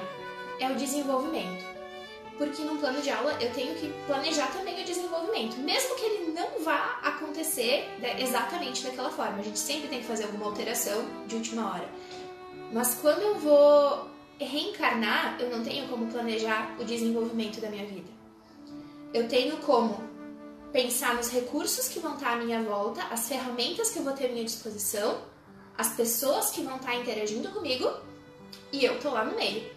é 0.59 0.71
o 0.71 0.75
desenvolvimento. 0.75 1.65
Porque 2.37 2.61
num 2.63 2.77
plano 2.77 3.01
de 3.01 3.09
aula 3.09 3.37
eu 3.41 3.51
tenho 3.53 3.75
que 3.75 3.91
planejar 4.07 4.47
também 4.53 4.81
o 4.81 4.85
desenvolvimento, 4.85 5.57
mesmo 5.57 5.95
que 5.95 6.05
ele 6.05 6.31
não 6.31 6.63
vá 6.63 6.99
acontecer 7.03 7.87
exatamente 8.17 8.83
daquela 8.83 9.09
forma. 9.09 9.39
A 9.39 9.43
gente 9.43 9.59
sempre 9.59 9.89
tem 9.89 9.99
que 9.99 10.05
fazer 10.05 10.23
alguma 10.23 10.45
alteração 10.45 11.05
de 11.27 11.35
última 11.35 11.73
hora. 11.73 11.89
Mas 12.71 12.95
quando 12.95 13.21
eu 13.21 13.39
vou 13.39 14.09
reencarnar, 14.39 15.37
eu 15.39 15.49
não 15.49 15.63
tenho 15.63 15.87
como 15.89 16.07
planejar 16.07 16.75
o 16.79 16.85
desenvolvimento 16.85 17.59
da 17.59 17.69
minha 17.69 17.85
vida. 17.85 18.20
Eu 19.13 19.27
tenho 19.27 19.57
como 19.57 20.01
pensar 20.71 21.15
nos 21.15 21.29
recursos 21.29 21.89
que 21.89 21.99
vão 21.99 22.13
estar 22.13 22.33
à 22.33 22.35
minha 22.37 22.63
volta, 22.63 23.03
as 23.03 23.27
ferramentas 23.27 23.89
que 23.89 23.99
eu 23.99 24.03
vou 24.03 24.13
ter 24.13 24.27
à 24.27 24.29
minha 24.29 24.45
disposição, 24.45 25.21
as 25.77 25.89
pessoas 25.95 26.51
que 26.51 26.61
vão 26.61 26.77
estar 26.77 26.95
interagindo 26.95 27.49
comigo 27.49 27.91
e 28.71 28.85
eu 28.85 28.99
tô 28.99 29.09
lá 29.09 29.25
no 29.25 29.35
meio. 29.35 29.69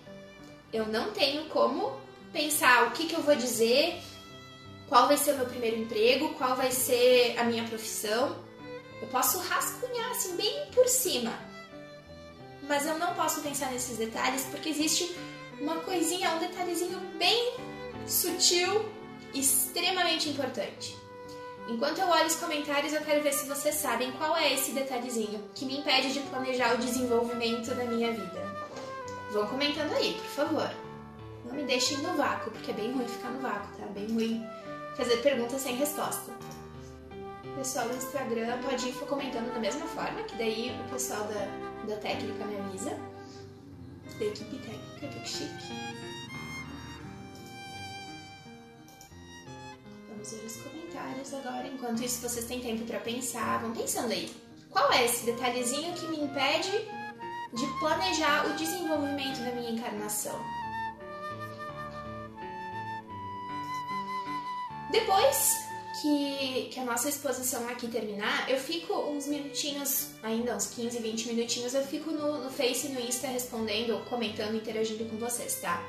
Eu 0.72 0.86
não 0.86 1.10
tenho 1.10 1.46
como 1.46 1.98
pensar 2.32 2.86
o 2.86 2.92
que, 2.92 3.06
que 3.06 3.14
eu 3.14 3.22
vou 3.22 3.34
dizer, 3.34 4.00
qual 4.88 5.08
vai 5.08 5.16
ser 5.16 5.32
o 5.32 5.38
meu 5.38 5.46
primeiro 5.46 5.78
emprego, 5.78 6.34
qual 6.34 6.54
vai 6.54 6.70
ser 6.70 7.36
a 7.38 7.44
minha 7.44 7.64
profissão. 7.64 8.36
Eu 9.02 9.08
posso 9.08 9.38
rascunhar 9.38 10.10
assim 10.12 10.36
bem 10.36 10.66
por 10.72 10.86
cima, 10.86 11.32
mas 12.68 12.86
eu 12.86 12.96
não 12.98 13.14
posso 13.14 13.40
pensar 13.40 13.72
nesses 13.72 13.98
detalhes 13.98 14.44
porque 14.44 14.68
existe 14.68 15.16
uma 15.60 15.76
coisinha, 15.80 16.30
um 16.34 16.38
detalhezinho 16.38 17.00
bem 17.18 17.54
sutil 18.06 18.93
extremamente 19.34 20.28
importante. 20.28 20.96
Enquanto 21.68 21.98
eu 21.98 22.08
olho 22.08 22.26
os 22.26 22.36
comentários, 22.36 22.92
eu 22.92 23.00
quero 23.00 23.22
ver 23.22 23.32
se 23.32 23.48
vocês 23.48 23.74
sabem 23.74 24.12
qual 24.12 24.36
é 24.36 24.52
esse 24.52 24.72
detalhezinho 24.72 25.42
que 25.54 25.64
me 25.64 25.78
impede 25.78 26.12
de 26.12 26.20
planejar 26.20 26.74
o 26.74 26.78
desenvolvimento 26.78 27.74
da 27.74 27.84
minha 27.84 28.12
vida. 28.12 28.44
Vão 29.32 29.46
comentando 29.46 29.94
aí, 29.94 30.14
por 30.14 30.46
favor. 30.46 30.70
Não 31.44 31.54
me 31.54 31.64
deixem 31.64 31.98
no 31.98 32.14
vácuo, 32.14 32.50
porque 32.50 32.70
é 32.70 32.74
bem 32.74 32.92
ruim 32.92 33.08
ficar 33.08 33.30
no 33.30 33.40
vácuo, 33.40 33.76
tá? 33.78 33.86
Bem 33.86 34.06
ruim 34.06 34.46
fazer 34.96 35.16
perguntas 35.18 35.60
sem 35.60 35.74
resposta. 35.76 36.32
O 37.44 37.56
pessoal 37.56 37.88
do 37.88 37.96
Instagram 37.96 38.58
pode 38.62 38.88
ir 38.88 38.92
comentando 38.92 39.52
da 39.52 39.60
mesma 39.60 39.86
forma, 39.86 40.22
que 40.22 40.36
daí 40.36 40.74
o 40.86 40.90
pessoal 40.90 41.24
da, 41.24 41.84
da 41.86 41.96
técnica 41.96 42.44
me 42.44 42.56
avisa. 42.58 42.90
Da 44.18 44.24
equipe 44.24 44.58
técnica, 44.58 45.08
que 45.08 45.28
chique. 45.28 46.13
Vamos 50.24 50.40
ver 50.40 50.46
os 50.46 50.56
comentários 50.56 51.34
agora. 51.34 51.66
Enquanto 51.66 52.02
isso, 52.02 52.26
vocês 52.26 52.46
têm 52.46 52.58
tempo 52.58 52.84
para 52.84 52.98
pensar. 52.98 53.60
Vão 53.60 53.74
pensando 53.74 54.10
aí. 54.10 54.34
Qual 54.70 54.90
é 54.90 55.04
esse 55.04 55.26
detalhezinho 55.26 55.92
que 55.92 56.06
me 56.06 56.18
impede 56.18 56.70
de 57.52 57.66
planejar 57.78 58.46
o 58.46 58.54
desenvolvimento 58.54 59.40
da 59.40 59.52
minha 59.52 59.70
encarnação? 59.70 60.40
Depois 64.90 65.52
que, 66.00 66.70
que 66.72 66.80
a 66.80 66.84
nossa 66.84 67.10
exposição 67.10 67.68
aqui 67.68 67.86
terminar, 67.88 68.48
eu 68.48 68.58
fico 68.58 68.94
uns 68.94 69.26
minutinhos, 69.26 70.12
ainda 70.22 70.56
uns 70.56 70.68
15, 70.68 71.00
20 71.00 71.28
minutinhos, 71.34 71.74
eu 71.74 71.82
fico 71.82 72.10
no, 72.10 72.44
no 72.44 72.50
Face 72.50 72.86
e 72.86 72.90
no 72.90 73.00
Insta 73.00 73.26
respondendo, 73.26 74.02
comentando, 74.08 74.56
interagindo 74.56 75.04
com 75.04 75.18
vocês, 75.18 75.60
tá? 75.60 75.82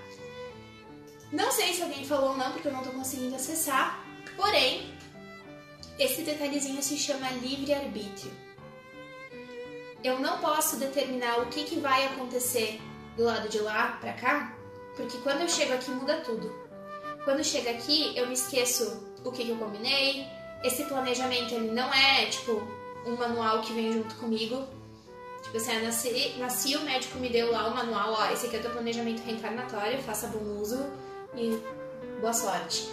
Não 1.32 1.52
sei 1.52 1.74
se 1.74 1.82
alguém 1.82 2.06
falou 2.06 2.32
ou 2.32 2.38
não, 2.38 2.52
porque 2.52 2.68
eu 2.68 2.74
não 2.74 2.84
tô 2.84 2.90
conseguindo 2.92 3.36
acessar, 3.36 4.05
Porém, 4.36 4.94
esse 5.98 6.22
detalhezinho 6.24 6.82
se 6.84 6.98
chama 6.98 7.32
livre-arbítrio. 7.32 8.32
Eu 10.04 10.20
não 10.20 10.40
posso 10.40 10.78
determinar 10.78 11.40
o 11.40 11.48
que, 11.48 11.64
que 11.64 11.80
vai 11.80 12.06
acontecer 12.06 12.80
do 13.16 13.24
lado 13.24 13.50
de 13.50 13.60
lá 13.60 13.98
para 14.00 14.14
cá, 14.14 14.56
porque 14.96 15.18
quando 15.20 15.42
eu 15.42 15.50
chego 15.50 15.74
aqui 15.74 15.90
muda 15.90 16.18
tudo. 16.18 16.54
Quando 17.24 17.44
chega 17.44 17.72
aqui, 17.72 18.16
eu 18.16 18.28
me 18.28 18.34
esqueço 18.34 19.04
o 19.24 19.32
que, 19.32 19.44
que 19.44 19.50
eu 19.50 19.58
combinei. 19.58 20.28
Esse 20.64 20.84
planejamento 20.86 21.54
ele 21.56 21.72
não 21.72 21.92
é 21.94 22.26
tipo 22.28 22.62
um 23.06 23.16
manual 23.16 23.62
que 23.62 23.74
vem 23.74 23.94
junto 23.94 24.16
comigo. 24.16 24.68
Tipo 25.42 25.58
assim, 25.58 25.74
eu 25.74 25.84
nasci, 25.84 26.36
nasci, 26.38 26.76
o 26.76 26.82
médico 26.82 27.18
me 27.20 27.30
deu 27.30 27.52
lá 27.52 27.68
o 27.68 27.76
manual, 27.76 28.14
ó, 28.14 28.32
esse 28.32 28.48
aqui 28.48 28.58
é 28.58 28.60
o 28.60 28.62
teu 28.64 28.72
planejamento 28.72 29.22
reencarnatório, 29.24 30.02
faça 30.02 30.28
bom 30.28 30.60
uso 30.60 30.86
e 31.36 31.60
boa 32.20 32.34
sorte. 32.34 32.90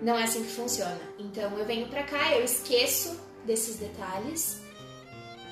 Não 0.00 0.16
é 0.16 0.24
assim 0.24 0.42
que 0.42 0.50
funciona. 0.50 1.00
Então 1.18 1.56
eu 1.58 1.66
venho 1.66 1.88
pra 1.88 2.02
cá, 2.02 2.36
eu 2.36 2.44
esqueço 2.44 3.20
desses 3.44 3.76
detalhes. 3.76 4.60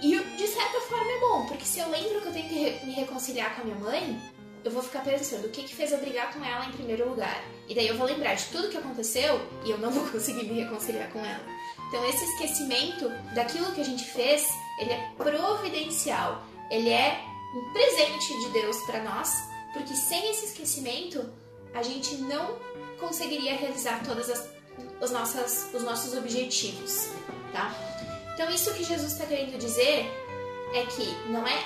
E 0.00 0.16
de 0.16 0.46
certa 0.46 0.80
forma 0.82 1.10
é 1.10 1.20
bom, 1.20 1.46
porque 1.46 1.64
se 1.64 1.80
eu 1.80 1.90
lembro 1.90 2.20
que 2.20 2.28
eu 2.28 2.32
tenho 2.32 2.48
que 2.48 2.86
me 2.86 2.92
reconciliar 2.92 3.54
com 3.56 3.62
a 3.62 3.64
minha 3.64 3.78
mãe, 3.78 4.20
eu 4.64 4.70
vou 4.70 4.82
ficar 4.82 5.02
pensando 5.02 5.46
o 5.46 5.50
que, 5.50 5.64
que 5.64 5.74
fez 5.74 5.92
eu 5.92 5.98
brigar 5.98 6.32
com 6.32 6.44
ela 6.44 6.66
em 6.66 6.72
primeiro 6.72 7.08
lugar. 7.08 7.42
E 7.68 7.74
daí 7.74 7.88
eu 7.88 7.96
vou 7.96 8.06
lembrar 8.06 8.34
de 8.34 8.46
tudo 8.46 8.68
que 8.68 8.76
aconteceu 8.76 9.40
e 9.64 9.70
eu 9.70 9.78
não 9.78 9.90
vou 9.92 10.06
conseguir 10.08 10.44
me 10.44 10.60
reconciliar 10.60 11.10
com 11.10 11.18
ela. 11.18 11.44
Então 11.88 12.06
esse 12.08 12.24
esquecimento 12.24 13.08
daquilo 13.34 13.72
que 13.72 13.80
a 13.80 13.84
gente 13.84 14.04
fez, 14.04 14.46
ele 14.80 14.92
é 14.92 15.10
providencial. 15.16 16.44
Ele 16.70 16.90
é 16.90 17.20
um 17.54 17.72
presente 17.72 18.38
de 18.44 18.50
Deus 18.50 18.76
para 18.82 19.02
nós, 19.02 19.32
porque 19.72 19.94
sem 19.94 20.30
esse 20.30 20.46
esquecimento 20.46 21.28
a 21.75 21.82
gente 21.82 22.16
não 22.16 22.58
conseguiria 22.98 23.54
realizar 23.54 24.02
todas 24.04 24.28
as, 24.28 24.48
as 25.00 25.10
nossas, 25.10 25.68
os 25.72 25.82
nossos 25.82 26.16
objetivos, 26.16 27.08
tá? 27.52 27.75
Então 28.34 28.50
isso 28.50 28.72
que 28.75 28.84
Jesus 28.84 29.12
está 29.12 29.26
querendo 29.26 29.58
dizer 29.58 30.06
é 30.75 30.87
que 30.87 31.30
não 31.30 31.46
é 31.46 31.64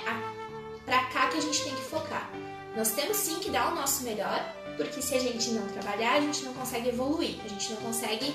para 0.84 1.04
cá 1.06 1.28
que 1.28 1.38
a 1.38 1.40
gente 1.40 1.62
tem 1.62 1.74
que 1.74 1.82
focar. 1.82 2.30
Nós 2.76 2.92
temos 2.92 3.16
sim 3.18 3.38
que 3.40 3.50
dar 3.50 3.70
o 3.72 3.74
nosso 3.74 4.02
melhor, 4.04 4.40
porque 4.76 5.02
se 5.02 5.14
a 5.14 5.18
gente 5.18 5.50
não 5.50 5.66
trabalhar, 5.68 6.14
a 6.14 6.20
gente 6.20 6.42
não 6.44 6.54
consegue 6.54 6.88
evoluir, 6.88 7.36
a 7.44 7.48
gente 7.48 7.70
não 7.72 7.76
consegue 7.82 8.34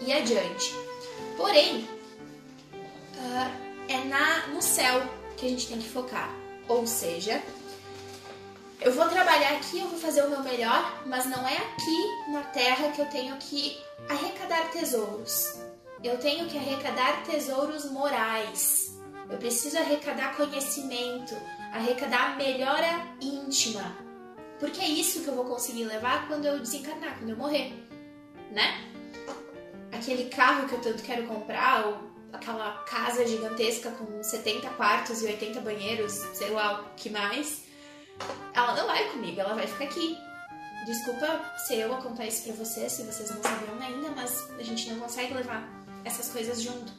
ir 0.00 0.12
adiante. 0.12 0.74
Porém, 1.36 1.88
uh, 3.14 3.70
é 3.88 4.04
na, 4.04 4.48
no 4.48 4.60
céu 4.60 5.02
que 5.36 5.46
a 5.46 5.48
gente 5.48 5.66
tem 5.68 5.78
que 5.78 5.88
focar. 5.88 6.30
Ou 6.68 6.86
seja, 6.86 7.42
eu 8.80 8.92
vou 8.92 9.06
trabalhar 9.08 9.56
aqui, 9.56 9.78
eu 9.78 9.88
vou 9.88 9.98
fazer 9.98 10.22
o 10.22 10.30
meu 10.30 10.42
melhor, 10.42 11.02
mas 11.04 11.26
não 11.26 11.46
é 11.46 11.56
aqui 11.56 12.30
na 12.32 12.42
Terra 12.44 12.90
que 12.90 13.00
eu 13.00 13.06
tenho 13.06 13.36
que 13.36 13.78
arrecadar 14.08 14.70
tesouros. 14.70 15.58
Eu 16.02 16.16
tenho 16.18 16.48
que 16.48 16.56
arrecadar 16.56 17.22
tesouros 17.24 17.90
morais. 17.90 18.98
Eu 19.28 19.36
preciso 19.36 19.76
arrecadar 19.76 20.34
conhecimento, 20.34 21.36
arrecadar 21.72 22.36
melhora 22.38 23.06
íntima. 23.20 23.96
Porque 24.58 24.80
é 24.80 24.88
isso 24.88 25.22
que 25.22 25.28
eu 25.28 25.34
vou 25.34 25.44
conseguir 25.44 25.84
levar 25.84 26.26
quando 26.26 26.46
eu 26.46 26.58
desencarnar, 26.58 27.18
quando 27.18 27.30
eu 27.30 27.36
morrer, 27.36 27.74
né? 28.50 28.86
Aquele 29.92 30.30
carro 30.30 30.66
que 30.66 30.74
eu 30.74 30.80
tanto 30.80 31.02
quero 31.02 31.26
comprar, 31.26 31.86
ou 31.86 32.10
aquela 32.32 32.78
casa 32.84 33.26
gigantesca 33.26 33.90
com 33.90 34.22
70 34.22 34.70
quartos 34.70 35.22
e 35.22 35.26
80 35.26 35.60
banheiros, 35.60 36.12
sei 36.32 36.50
lá 36.50 36.80
o 36.80 36.94
que 36.94 37.10
mais 37.10 37.69
ela 38.54 38.74
não 38.74 38.86
vai 38.86 39.08
comigo, 39.10 39.40
ela 39.40 39.54
vai 39.54 39.66
ficar 39.66 39.84
aqui. 39.84 40.18
desculpa 40.86 41.40
ser 41.66 41.76
eu 41.76 41.96
contar 41.96 42.26
isso 42.26 42.44
pra 42.44 42.52
vocês, 42.54 42.92
se 42.92 43.02
vocês 43.02 43.30
não 43.30 43.42
sabiam 43.42 43.78
ainda, 43.80 44.10
mas 44.10 44.48
a 44.58 44.62
gente 44.62 44.90
não 44.90 45.00
consegue 45.00 45.34
levar 45.34 45.68
essas 46.04 46.28
coisas 46.30 46.60
junto. 46.60 46.92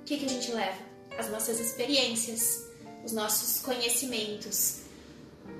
O 0.00 0.04
que, 0.04 0.18
que 0.18 0.26
a 0.26 0.28
gente 0.28 0.52
leva? 0.52 0.78
As 1.18 1.28
nossas 1.30 1.60
experiências, 1.60 2.66
os 3.04 3.12
nossos 3.12 3.62
conhecimentos, 3.62 4.82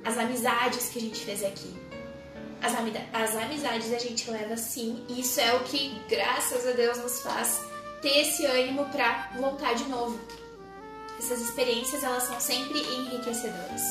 as 0.05 0.17
amizades 0.17 0.89
que 0.89 0.99
a 0.99 1.03
gente 1.03 1.21
fez 1.21 1.45
aqui. 1.45 1.77
As, 2.61 2.75
as 3.13 3.37
amizades 3.37 3.93
a 3.93 3.99
gente 3.99 4.31
leva 4.31 4.57
sim, 4.57 5.05
e 5.09 5.21
isso 5.21 5.41
é 5.41 5.55
o 5.55 5.65
que, 5.65 6.01
graças 6.09 6.67
a 6.67 6.73
Deus, 6.73 6.99
nos 6.99 7.21
faz 7.21 7.61
ter 8.03 8.21
esse 8.21 8.47
ânimo 8.47 8.85
pra 8.87 9.31
voltar 9.37 9.75
de 9.75 9.85
novo. 9.85 10.19
Essas 11.19 11.41
experiências, 11.41 12.03
elas 12.05 12.25
são 12.25 12.41
sempre 12.41 12.79
enriquecedoras. 12.81 13.83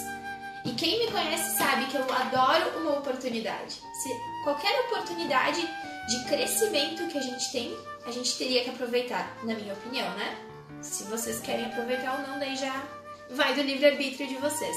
E 0.68 0.74
quem 0.74 1.00
me 1.00 1.10
conhece 1.10 1.58
sabe 1.58 1.86
que 1.86 1.96
eu 1.96 2.04
adoro 2.14 2.80
uma 2.80 3.00
oportunidade. 3.00 3.82
Se 3.94 4.10
qualquer 4.44 4.78
oportunidade 4.82 5.62
de 5.62 6.26
crescimento 6.26 7.08
que 7.08 7.18
a 7.18 7.22
gente 7.22 7.50
tem, 7.54 7.74
a 8.06 8.12
gente 8.12 8.38
teria 8.38 8.66
que 8.66 8.72
aproveitar, 8.72 9.34
na 9.46 9.54
minha 9.54 9.74
opinião, 9.74 10.10
né? 10.16 10.38
Se 10.82 11.06
vocês 11.06 11.40
querem 11.40 11.68
aproveitar 11.68 12.20
ou 12.20 12.28
não, 12.28 12.38
daí 12.38 12.58
já 12.58 12.86
vai 13.32 13.56
do 13.56 13.62
livre-arbítrio 13.62 14.28
de 14.28 14.36
vocês. 14.36 14.76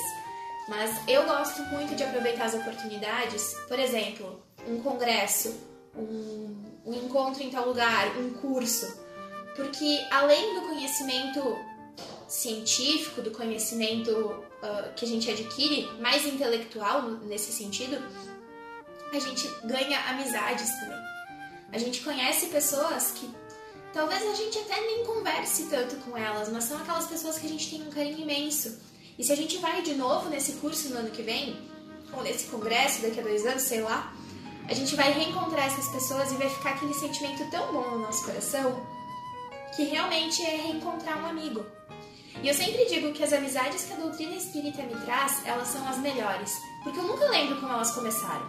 Mas 0.69 0.97
eu 1.09 1.25
gosto 1.25 1.61
muito 1.65 1.97
de 1.97 2.05
aproveitar 2.05 2.45
as 2.45 2.55
oportunidades, 2.55 3.57
por 3.67 3.79
exemplo, 3.79 4.41
um 4.69 4.81
congresso, 4.81 5.61
um, 5.97 6.57
um 6.87 6.95
encontro 6.95 7.43
em 7.43 7.51
tal 7.51 7.67
lugar, 7.67 8.17
um 8.17 8.33
curso, 8.35 8.97
porque 9.57 10.07
além 10.13 10.55
do 10.55 10.69
conhecimento 10.69 11.59
científico, 12.31 13.21
do 13.21 13.33
conhecimento 13.33 14.45
ah, 14.63 14.93
que 14.95 15.05
a 15.05 15.09
gente 15.09 15.29
adquire, 15.29 15.91
mais 16.01 16.25
intelectual 16.25 17.03
nesse 17.27 17.53
sentido, 17.53 17.99
a 19.13 19.19
gente 19.19 19.49
ganha 19.65 19.99
amizades 20.09 20.71
também. 20.79 20.99
A 21.73 21.79
gente 21.79 22.01
conhece 22.03 22.47
pessoas 22.47 23.11
que 23.11 23.29
talvez 23.93 24.23
a 24.23 24.35
gente 24.35 24.59
até 24.61 24.81
nem 24.81 25.05
converse 25.05 25.65
tanto 25.65 25.97
com 25.97 26.17
elas, 26.17 26.49
mas 26.49 26.65
são 26.65 26.79
aquelas 26.79 27.07
pessoas 27.07 27.39
que 27.39 27.47
a 27.47 27.51
gente 27.51 27.69
tem 27.69 27.83
um 27.83 27.91
carinho 27.91 28.21
imenso. 28.21 28.81
E 29.19 29.25
se 29.25 29.33
a 29.33 29.37
gente 29.37 29.59
vai 29.59 29.83
de 29.83 29.95
novo 29.95 30.31
nesse 30.31 30.53
curso 30.53 30.89
no 30.91 30.99
ano 30.99 31.11
que 31.11 31.23
vem, 31.23 31.59
ou 32.13 32.23
nesse 32.23 32.47
congresso 32.47 33.03
daqui 33.03 33.19
a 33.19 33.23
dois 33.23 33.45
anos, 33.45 33.63
sei 33.63 33.83
lá, 33.83 34.15
a 34.69 34.75
gente 34.75 34.95
vai 34.95 35.13
reencontrar 35.13 35.67
essas 35.67 35.89
pessoas 35.89 36.31
e 36.31 36.37
vai 36.37 36.49
ficar 36.49 36.71
aquele 36.71 36.95
sentimento 36.95 37.51
tão 37.51 37.73
bom 37.73 37.91
no 37.91 37.99
nosso 37.99 38.25
coração 38.25 38.87
que 39.75 39.85
realmente 39.85 40.43
é 40.43 40.57
reencontrar 40.57 41.23
um 41.23 41.27
amigo. 41.27 41.65
E 42.43 42.49
eu 42.49 42.55
sempre 42.55 42.87
digo 42.87 43.13
que 43.13 43.23
as 43.23 43.33
amizades 43.33 43.85
que 43.85 43.93
a 43.93 43.97
doutrina 43.97 44.35
espírita 44.35 44.83
me 44.83 44.95
traz, 45.05 45.45
elas 45.47 45.69
são 45.69 45.87
as 45.87 45.99
melhores, 45.99 46.51
porque 46.83 46.99
eu 46.99 47.05
nunca 47.05 47.29
lembro 47.29 47.61
como 47.61 47.73
elas 47.73 47.91
começaram. 47.93 48.49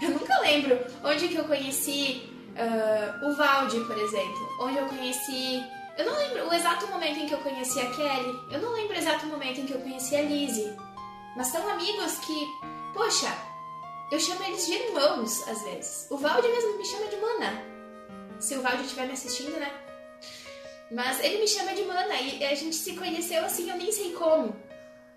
Eu 0.00 0.10
nunca 0.10 0.38
lembro 0.40 0.78
onde 1.02 1.26
que 1.26 1.36
eu 1.36 1.44
conheci 1.44 2.32
ah, 2.56 3.20
o 3.24 3.34
Valde, 3.34 3.80
por 3.80 3.98
exemplo, 3.98 4.48
onde 4.60 4.78
eu 4.78 4.86
conheci. 4.86 5.62
Eu 5.96 6.06
não 6.06 6.16
lembro 6.16 6.48
o 6.48 6.54
exato 6.54 6.86
momento 6.86 7.18
em 7.18 7.26
que 7.26 7.34
eu 7.34 7.38
conheci 7.38 7.80
a 7.80 7.90
Kelly, 7.90 8.32
eu 8.52 8.60
não 8.60 8.72
lembro 8.72 8.94
o 8.94 8.98
exato 8.98 9.26
momento 9.26 9.60
em 9.60 9.66
que 9.66 9.72
eu 9.72 9.80
conheci 9.80 10.14
a 10.14 10.22
Lizzie, 10.22 10.76
mas 11.36 11.48
são 11.48 11.68
amigos 11.68 12.18
que, 12.18 12.46
poxa, 12.94 13.36
eu 14.12 14.20
chamo 14.20 14.44
eles 14.44 14.64
de 14.64 14.74
irmãos 14.74 15.46
às 15.48 15.62
vezes. 15.62 16.06
O 16.10 16.16
Valde 16.16 16.46
mesmo 16.46 16.78
me 16.78 16.84
chama 16.84 17.06
de 17.06 17.16
mana. 17.16 17.62
Se 18.38 18.56
o 18.56 18.62
Valde 18.62 18.82
estiver 18.82 19.06
me 19.06 19.12
assistindo, 19.12 19.58
né? 19.58 19.87
Mas 20.90 21.22
ele 21.22 21.38
me 21.38 21.48
chama 21.48 21.74
de 21.74 21.82
mana 21.82 22.14
e 22.20 22.44
a 22.44 22.54
gente 22.54 22.74
se 22.74 22.94
conheceu 22.94 23.44
assim, 23.44 23.70
eu 23.70 23.76
nem 23.76 23.92
sei 23.92 24.12
como. 24.12 24.56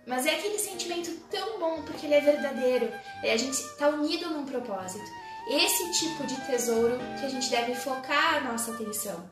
Mas 0.06 0.26
é 0.26 0.36
aquele 0.36 0.58
sentimento 0.58 1.12
tão 1.30 1.60
bom 1.60 1.84
porque 1.84 2.06
ele 2.06 2.16
é 2.16 2.22
verdadeiro. 2.22 2.92
A 3.24 3.38
gente 3.38 3.62
tá 3.78 3.90
unido 3.90 4.30
num 4.30 4.46
propósito. 4.46 5.06
Esse 5.50 5.92
tipo 5.92 6.26
de 6.26 6.36
tesouro 6.42 6.98
que 7.20 7.26
a 7.26 7.30
gente 7.30 7.50
deve 7.50 7.76
focar 7.76 8.36
a 8.36 8.42
nossa 8.42 8.72
atenção. 8.72 9.30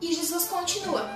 E 0.00 0.12
Jesus 0.12 0.46
continua: 0.46 1.08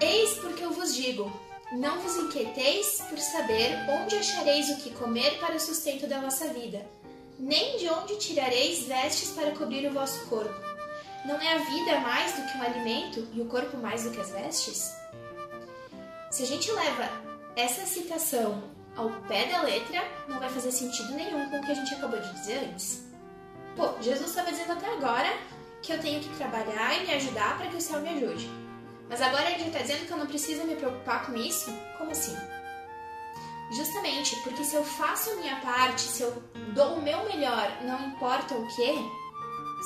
Eis 0.00 0.34
porque 0.38 0.64
eu 0.64 0.72
vos 0.72 0.94
digo: 0.94 1.30
não 1.72 2.00
vos 2.00 2.16
inquieteis 2.16 3.02
por 3.08 3.18
saber 3.18 3.70
onde 3.88 4.16
achareis 4.16 4.68
o 4.70 4.76
que 4.76 4.90
comer 4.90 5.38
para 5.38 5.56
o 5.56 5.60
sustento 5.60 6.06
da 6.06 6.20
vossa 6.20 6.48
vida, 6.48 6.86
nem 7.38 7.78
de 7.78 7.88
onde 7.88 8.16
tirareis 8.16 8.86
vestes 8.86 9.30
para 9.30 9.52
cobrir 9.52 9.86
o 9.88 9.92
vosso 9.92 10.26
corpo. 10.26 10.73
Não 11.24 11.40
é 11.40 11.54
a 11.54 11.58
vida 11.58 12.00
mais 12.00 12.32
do 12.32 12.42
que 12.46 12.58
um 12.58 12.62
alimento 12.62 13.26
e 13.32 13.40
o 13.40 13.46
corpo 13.46 13.78
mais 13.78 14.04
do 14.04 14.10
que 14.10 14.20
as 14.20 14.30
vestes? 14.30 14.94
Se 16.30 16.42
a 16.42 16.46
gente 16.46 16.70
leva 16.70 17.08
essa 17.56 17.86
citação 17.86 18.62
ao 18.94 19.08
pé 19.22 19.46
da 19.46 19.62
letra, 19.62 20.04
não 20.28 20.38
vai 20.38 20.50
fazer 20.50 20.70
sentido 20.70 21.12
nenhum 21.12 21.48
com 21.48 21.58
o 21.58 21.64
que 21.64 21.72
a 21.72 21.74
gente 21.74 21.94
acabou 21.94 22.20
de 22.20 22.32
dizer 22.34 22.68
antes. 22.70 23.04
Pô, 23.74 23.94
Jesus 24.02 24.28
estava 24.28 24.50
dizendo 24.50 24.72
até 24.72 24.92
agora 24.92 25.28
que 25.82 25.92
eu 25.92 26.00
tenho 26.00 26.20
que 26.20 26.28
trabalhar 26.36 26.94
e 27.00 27.06
me 27.06 27.14
ajudar 27.14 27.56
para 27.56 27.68
que 27.68 27.76
o 27.76 27.80
céu 27.80 28.00
me 28.00 28.10
ajude. 28.10 28.50
Mas 29.08 29.22
agora 29.22 29.50
ele 29.50 29.64
está 29.64 29.78
dizendo 29.78 30.06
que 30.06 30.12
eu 30.12 30.18
não 30.18 30.26
preciso 30.26 30.64
me 30.64 30.76
preocupar 30.76 31.26
com 31.26 31.34
isso? 31.34 31.72
Como 31.96 32.10
assim? 32.10 32.36
Justamente 33.76 34.36
porque 34.42 34.62
se 34.62 34.76
eu 34.76 34.84
faço 34.84 35.30
a 35.30 35.36
minha 35.36 35.56
parte, 35.60 36.02
se 36.02 36.22
eu 36.22 36.42
dou 36.74 36.96
o 36.96 37.02
meu 37.02 37.24
melhor, 37.24 37.70
não 37.82 38.08
importa 38.08 38.54
o 38.54 38.66
que, 38.68 38.94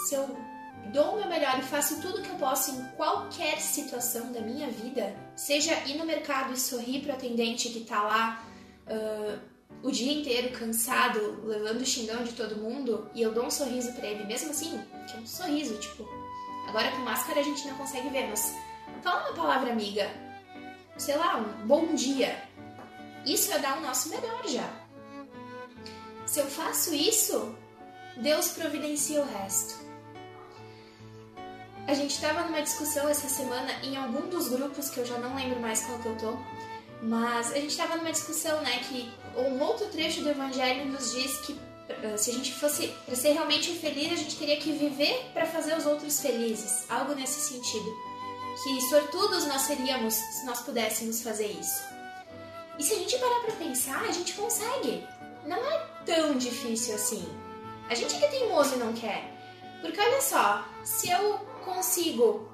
se 0.07 0.15
eu 0.15 0.48
dou 0.93 1.15
o 1.15 1.17
meu 1.17 1.29
melhor 1.29 1.59
e 1.59 1.63
faço 1.63 2.01
tudo 2.01 2.23
que 2.23 2.31
eu 2.31 2.37
posso 2.37 2.73
em 2.73 2.85
qualquer 2.97 3.61
situação 3.61 4.33
da 4.33 4.41
minha 4.41 4.69
vida, 4.71 5.15
seja 5.37 5.75
ir 5.87 5.99
no 5.99 6.05
mercado 6.05 6.53
e 6.53 6.57
sorrir 6.59 7.03
pro 7.03 7.13
atendente 7.13 7.69
que 7.69 7.81
tá 7.81 8.03
lá 8.03 8.45
ah, 8.87 9.39
o 9.83 9.91
dia 9.91 10.13
inteiro 10.13 10.51
cansado, 10.59 11.43
levando 11.45 11.83
o 11.83 11.87
xingão 11.87 12.25
de 12.25 12.33
todo 12.33 12.57
mundo, 12.57 13.09
e 13.15 13.23
eu 13.23 13.33
dou 13.33 13.47
um 13.47 13.51
sorriso 13.51 13.93
pra 13.93 14.07
ele, 14.07 14.25
mesmo 14.25 14.51
assim, 14.51 14.83
que 15.07 15.17
é 15.17 15.21
um 15.21 15.27
sorriso, 15.27 15.79
tipo. 15.79 16.09
Agora 16.69 16.91
com 16.91 16.99
máscara 16.99 17.41
a 17.41 17.43
gente 17.43 17.67
não 17.67 17.77
consegue 17.77 18.09
ver, 18.11 18.29
mas 18.29 18.55
fala 19.03 19.31
uma 19.31 19.37
palavra 19.37 19.71
amiga, 19.71 20.11
sei 20.97 21.17
lá, 21.17 21.37
um 21.37 21.67
bom 21.67 21.95
dia. 21.95 22.43
Isso 23.25 23.53
é 23.53 23.59
dar 23.59 23.79
o 23.79 23.81
nosso 23.81 24.09
melhor 24.09 24.47
já. 24.49 24.69
Se 26.27 26.41
eu 26.41 26.47
faço 26.47 26.95
isso, 26.95 27.57
Deus 28.17 28.49
providencia 28.49 29.23
o 29.23 29.27
resto. 29.27 29.88
A 31.89 31.95
gente 31.95 32.11
estava 32.11 32.43
numa 32.43 32.61
discussão 32.61 33.09
essa 33.09 33.31
semana 33.31 33.73
em 33.83 33.97
algum 33.97 34.29
dos 34.29 34.49
grupos 34.49 34.91
que 34.91 34.99
eu 34.99 35.07
já 35.07 35.17
não 35.17 35.35
lembro 35.35 35.59
mais 35.59 35.81
qual 35.87 35.99
que 35.99 36.07
eu 36.07 36.19
tô, 36.19 36.37
mas 37.01 37.51
a 37.51 37.55
gente 37.55 37.71
estava 37.71 37.97
numa 37.97 38.13
discussão, 38.13 38.61
né, 38.61 38.79
que 38.81 39.11
um 39.35 39.59
outro 39.63 39.87
trecho 39.87 40.21
do 40.21 40.29
evangelho 40.29 40.85
nos 40.85 41.13
diz 41.13 41.39
que 41.39 41.59
eh, 41.89 42.17
se 42.19 42.31
a 42.31 42.35
gente 42.35 42.53
fosse 42.53 42.89
para 43.07 43.17
ser 43.17 43.33
realmente 43.33 43.73
feliz, 43.79 44.13
a 44.13 44.17
gente 44.17 44.37
teria 44.37 44.59
que 44.59 44.71
viver 44.71 45.31
para 45.33 45.47
fazer 45.47 45.79
os 45.79 45.87
outros 45.87 46.21
felizes, 46.21 46.85
algo 46.91 47.15
nesse 47.15 47.41
sentido. 47.41 47.97
Que 48.63 48.83
sortudos 48.83 49.47
nós 49.47 49.63
seríamos 49.63 50.13
se 50.13 50.45
nós 50.45 50.61
pudéssemos 50.61 51.23
fazer 51.23 51.47
isso. 51.47 51.85
E 52.79 52.83
se 52.83 52.93
a 52.93 52.99
gente 52.99 53.17
parar 53.17 53.41
para 53.41 53.53
pensar, 53.53 54.03
a 54.03 54.13
gente 54.13 54.35
consegue. 54.35 55.07
Não 55.47 55.57
é 55.57 55.87
tão 56.05 56.37
difícil 56.37 56.97
assim. 56.97 57.27
A 57.89 57.95
gente 57.95 58.15
é 58.15 58.19
que 58.19 58.25
é 58.27 58.29
teimoso 58.29 58.75
e 58.75 58.79
não 58.79 58.93
quer. 58.93 59.33
Porque 59.81 59.99
olha 59.99 60.21
só, 60.21 60.67
se 60.85 61.09
eu 61.09 61.48
consigo. 61.75 62.49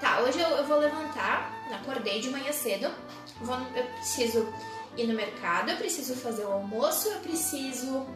Tá, 0.00 0.20
hoje 0.20 0.40
eu, 0.40 0.48
eu 0.48 0.64
vou 0.64 0.78
levantar, 0.78 1.52
acordei 1.74 2.20
de 2.20 2.30
manhã 2.30 2.50
cedo, 2.52 2.90
vou, 3.42 3.56
eu 3.76 3.84
preciso 3.96 4.48
ir 4.96 5.06
no 5.06 5.14
mercado, 5.14 5.70
eu 5.70 5.76
preciso 5.76 6.14
fazer 6.16 6.44
o 6.44 6.52
almoço, 6.52 7.08
eu 7.08 7.20
preciso 7.20 8.06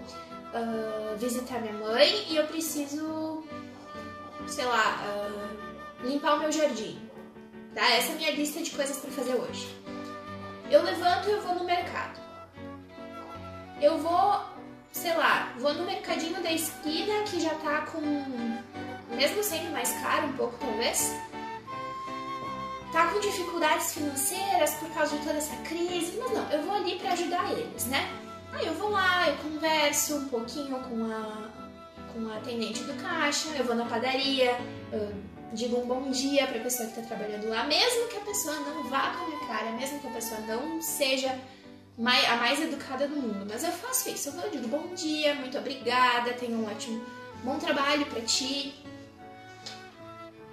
ah, 0.54 1.14
visitar 1.16 1.60
minha 1.60 1.74
mãe 1.74 2.26
e 2.30 2.36
eu 2.36 2.46
preciso, 2.46 3.44
sei 4.46 4.64
lá, 4.64 4.98
ah, 5.02 6.04
limpar 6.04 6.36
o 6.36 6.40
meu 6.40 6.52
jardim. 6.52 6.98
Tá? 7.74 7.90
Essa 7.90 8.12
é 8.12 8.14
a 8.14 8.16
minha 8.16 8.30
lista 8.30 8.62
de 8.62 8.70
coisas 8.70 8.96
para 8.96 9.10
fazer 9.10 9.34
hoje. 9.34 9.68
Eu 10.70 10.82
levanto 10.82 11.28
e 11.28 11.32
eu 11.32 11.42
vou 11.42 11.56
no 11.56 11.64
mercado. 11.64 12.18
Eu 13.80 13.98
vou, 13.98 14.40
sei 14.90 15.14
lá, 15.14 15.52
vou 15.58 15.74
no 15.74 15.84
mercadinho 15.84 16.42
da 16.42 16.50
esquina 16.50 17.24
que 17.24 17.40
já 17.40 17.54
tá 17.56 17.82
com 17.82 18.00
mesmo 19.10 19.42
sendo 19.42 19.70
mais 19.72 19.90
caro 20.00 20.28
um 20.28 20.32
pouco 20.32 20.56
talvez, 20.58 21.14
tá 22.92 23.08
com 23.08 23.20
dificuldades 23.20 23.94
financeiras 23.94 24.74
por 24.74 24.88
causa 24.90 25.16
de 25.16 25.24
toda 25.24 25.38
essa 25.38 25.56
crise, 25.56 26.16
mas 26.18 26.32
não, 26.32 26.50
eu 26.50 26.62
vou 26.62 26.76
ali 26.76 26.96
para 26.96 27.12
ajudar 27.12 27.50
eles, 27.52 27.86
né? 27.86 28.08
Aí 28.52 28.66
eu 28.66 28.74
vou 28.74 28.90
lá, 28.90 29.28
eu 29.28 29.36
converso 29.38 30.16
um 30.16 30.28
pouquinho 30.28 30.78
com 30.78 31.04
a, 31.12 31.50
com 32.12 32.28
a 32.30 32.36
atendente 32.36 32.84
do 32.84 32.94
caixa, 33.02 33.48
eu 33.56 33.64
vou 33.64 33.74
na 33.74 33.84
padaria, 33.84 34.56
eu 34.92 35.12
digo 35.52 35.80
um 35.80 35.86
bom 35.86 36.10
dia 36.10 36.46
pra 36.46 36.60
pessoa 36.60 36.88
que 36.88 36.94
tá 36.94 37.02
trabalhando 37.02 37.48
lá, 37.48 37.64
mesmo 37.64 38.06
que 38.08 38.16
a 38.16 38.20
pessoa 38.20 38.54
não 38.60 38.84
vá 38.84 39.10
com 39.10 39.24
a 39.24 39.28
minha 39.28 39.46
cara, 39.46 39.72
mesmo 39.72 39.98
que 39.98 40.06
a 40.06 40.10
pessoa 40.10 40.40
não 40.42 40.80
seja 40.80 41.36
a 41.98 42.36
mais 42.36 42.60
educada 42.60 43.08
do 43.08 43.16
mundo, 43.16 43.46
mas 43.48 43.64
eu 43.64 43.72
faço 43.72 44.08
isso, 44.08 44.28
eu 44.28 44.40
eu 44.42 44.50
digo 44.50 44.68
bom 44.68 44.94
dia, 44.94 45.34
muito 45.34 45.58
obrigada, 45.58 46.32
tenha 46.34 46.56
um 46.56 46.64
ótimo, 46.64 47.04
bom 47.42 47.58
trabalho 47.58 48.06
pra 48.06 48.20
ti, 48.20 48.74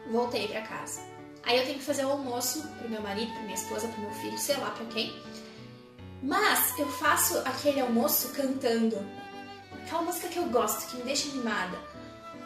voltei 0.10 0.48
pra 0.48 0.62
casa. 0.62 1.02
Aí 1.44 1.58
eu 1.58 1.66
tenho 1.66 1.80
que 1.80 1.86
fazer 1.86 2.06
o 2.06 2.12
almoço 2.12 2.62
pro 2.78 2.90
meu 2.90 3.02
marido, 3.02 3.32
pra 3.34 3.42
minha 3.42 3.56
esposa, 3.56 3.88
pro 3.88 4.02
meu 4.02 4.12
filho, 4.12 4.38
sei 4.38 4.58
lá 4.58 4.70
pra 4.72 4.86
quem. 4.86 5.14
Mas 6.22 6.78
eu 6.78 6.88
faço 6.88 7.38
aquele 7.40 7.82
almoço 7.82 8.30
cantando. 8.30 8.98
aquela 9.84 10.04
música 10.04 10.28
que 10.28 10.38
eu 10.38 10.46
gosto, 10.46 10.90
que 10.90 10.98
me 10.98 11.04
deixa 11.04 11.30
animada. 11.30 11.78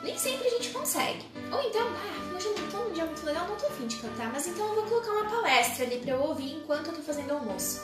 Nem 0.01 0.17
sempre 0.17 0.47
a 0.47 0.51
gente 0.51 0.69
consegue. 0.69 1.25
Ou 1.51 1.61
então, 1.63 1.81
ah, 1.81 2.35
hoje 2.35 2.45
eu 2.45 2.57
não 2.57 2.67
tô 2.69 2.77
num 2.77 2.93
dia 2.93 3.05
muito 3.05 3.25
legal, 3.25 3.47
não 3.47 3.55
tô 3.57 3.67
afim 3.67 3.87
de 3.87 3.97
cantar, 3.97 4.31
mas 4.31 4.47
então 4.47 4.65
eu 4.67 4.75
vou 4.75 4.83
colocar 4.85 5.11
uma 5.11 5.29
palestra 5.29 5.85
ali 5.85 5.99
pra 5.99 6.13
eu 6.13 6.21
ouvir 6.21 6.53
enquanto 6.53 6.87
eu 6.87 6.93
tô 6.93 7.01
fazendo 7.01 7.31
almoço. 7.31 7.81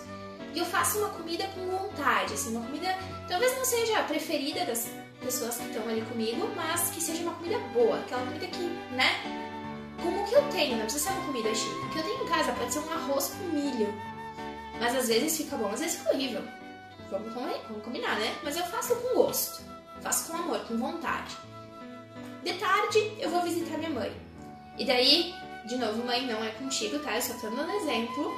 E 0.54 0.60
eu 0.60 0.66
faço 0.66 1.00
uma 1.00 1.10
comida 1.10 1.48
com 1.48 1.66
vontade, 1.66 2.34
assim, 2.34 2.56
uma 2.56 2.66
comida 2.66 2.96
talvez 3.28 3.56
não 3.58 3.66
seja 3.66 4.00
a 4.00 4.04
preferida 4.04 4.66
das 4.66 4.90
pessoas 5.22 5.58
que 5.58 5.66
estão 5.68 5.88
ali 5.88 6.02
comigo, 6.02 6.48
mas 6.56 6.90
que 6.92 7.02
seja 7.02 7.24
uma 7.24 7.34
comida 7.34 7.58
boa, 7.74 8.00
aquela 8.00 8.26
comida 8.26 8.48
que, 8.48 8.64
né, 8.94 9.41
como 10.02 10.28
que 10.28 10.36
eu 10.36 10.44
tenho, 10.50 10.78
não 10.78 10.84
precisa 10.84 11.10
ser 11.10 11.12
uma 11.12 11.26
comida 11.26 11.54
chique. 11.56 11.86
O 11.86 11.90
que 11.90 12.00
eu 12.00 12.04
tenho 12.04 12.24
em 12.24 12.28
casa 12.28 12.52
pode 12.54 12.74
ser 12.74 12.80
um 12.80 12.94
arroz 12.94 13.36
com 13.38 13.44
milho. 13.56 13.94
Mas 14.80 14.96
às 14.96 15.08
vezes 15.08 15.38
fica 15.38 15.56
bom, 15.56 15.70
às 15.70 15.80
vezes 15.80 15.98
fica 15.98 16.14
horrível. 16.14 16.44
Vamos, 17.10 17.34
vamos 17.34 17.84
combinar, 17.84 18.18
né? 18.20 18.36
Mas 18.44 18.58
eu 18.58 18.64
faço 18.66 18.96
com 18.96 19.16
gosto. 19.16 19.62
Faço 20.02 20.32
com 20.32 20.38
amor, 20.38 20.60
com 20.62 20.78
vontade. 20.78 21.38
De 22.44 22.54
tarde 22.54 23.14
eu 23.20 23.30
vou 23.30 23.44
visitar 23.44 23.78
minha 23.78 23.90
mãe. 23.90 24.12
E 24.78 24.86
daí, 24.86 25.36
de 25.66 25.78
novo, 25.78 26.04
mãe, 26.04 26.26
não 26.26 26.44
é 26.44 26.50
contigo, 26.52 26.98
tá? 27.00 27.16
Eu 27.16 27.22
só 27.22 27.34
tô 27.36 27.50
dando 27.50 27.72
exemplo. 27.72 28.34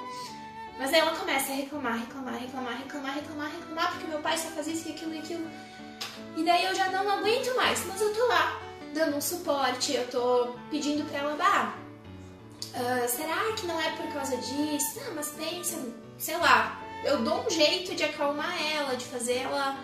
Mas 0.78 0.94
aí 0.94 1.00
ela 1.00 1.16
começa 1.16 1.52
a 1.52 1.56
reclamar, 1.56 2.00
reclamar, 2.00 2.40
reclamar, 2.40 2.78
reclamar, 2.78 3.16
reclamar, 3.16 3.52
reclamar, 3.52 3.92
porque 3.92 4.08
meu 4.08 4.20
pai 4.20 4.38
só 4.38 4.50
fazia 4.50 4.74
isso 4.74 4.90
e 4.90 4.92
aquilo 4.92 5.14
e 5.14 5.20
aquilo. 5.20 5.48
E 6.36 6.44
daí 6.44 6.66
eu 6.66 6.76
já 6.76 6.90
não 6.90 7.10
aguento 7.10 7.56
mais, 7.56 7.86
mas 7.86 8.02
eu 8.02 8.14
tô 8.14 8.26
lá, 8.26 8.60
dando 8.94 9.18
um 9.18 9.22
suporte, 9.22 9.94
eu 9.94 10.08
tô 10.08 10.56
pedindo 10.70 11.04
pra 11.10 11.20
ela, 11.20 11.36
bah, 11.36 11.76
uh, 12.76 13.10
será 13.10 13.52
que 13.58 13.66
não 13.66 13.80
é 13.80 13.92
por 13.92 14.08
causa 14.14 14.38
disso? 14.38 15.00
Não, 15.06 15.16
mas 15.16 15.30
pensa, 15.30 15.78
sei 16.18 16.38
lá, 16.38 16.82
eu 17.04 17.22
dou 17.24 17.46
um 17.46 17.50
jeito 17.50 17.96
de 17.96 18.04
acalmar 18.04 18.56
ela, 18.74 18.96
de 18.96 19.06
fazer 19.06 19.40
ela 19.40 19.78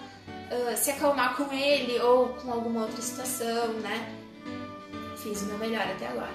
uh, 0.51 0.77
se 0.77 0.91
acalmar 0.91 1.35
com 1.35 1.51
ele 1.51 1.99
ou 1.99 2.29
com 2.29 2.51
alguma 2.51 2.81
outra 2.83 3.01
situação, 3.01 3.73
né? 3.79 4.15
Fiz 5.17 5.41
o 5.41 5.45
meu 5.45 5.57
melhor 5.57 5.85
até 5.85 6.07
agora. 6.07 6.31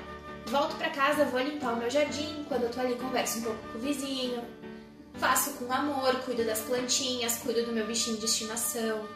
Volto 0.46 0.76
pra 0.76 0.90
casa, 0.90 1.24
vou 1.24 1.40
limpar 1.40 1.72
o 1.72 1.76
meu 1.76 1.88
jardim, 1.88 2.44
quando 2.48 2.64
eu 2.64 2.70
tô 2.70 2.80
ali 2.80 2.96
converso 2.96 3.38
um 3.38 3.42
pouco 3.42 3.68
com 3.72 3.78
o 3.78 3.80
vizinho, 3.80 4.44
faço 5.14 5.52
com 5.54 5.72
amor, 5.72 6.16
cuido 6.16 6.44
das 6.44 6.60
plantinhas, 6.60 7.38
cuido 7.38 7.64
do 7.64 7.72
meu 7.72 7.86
bichinho 7.86 8.18
de 8.18 8.26
estimação. 8.26 9.08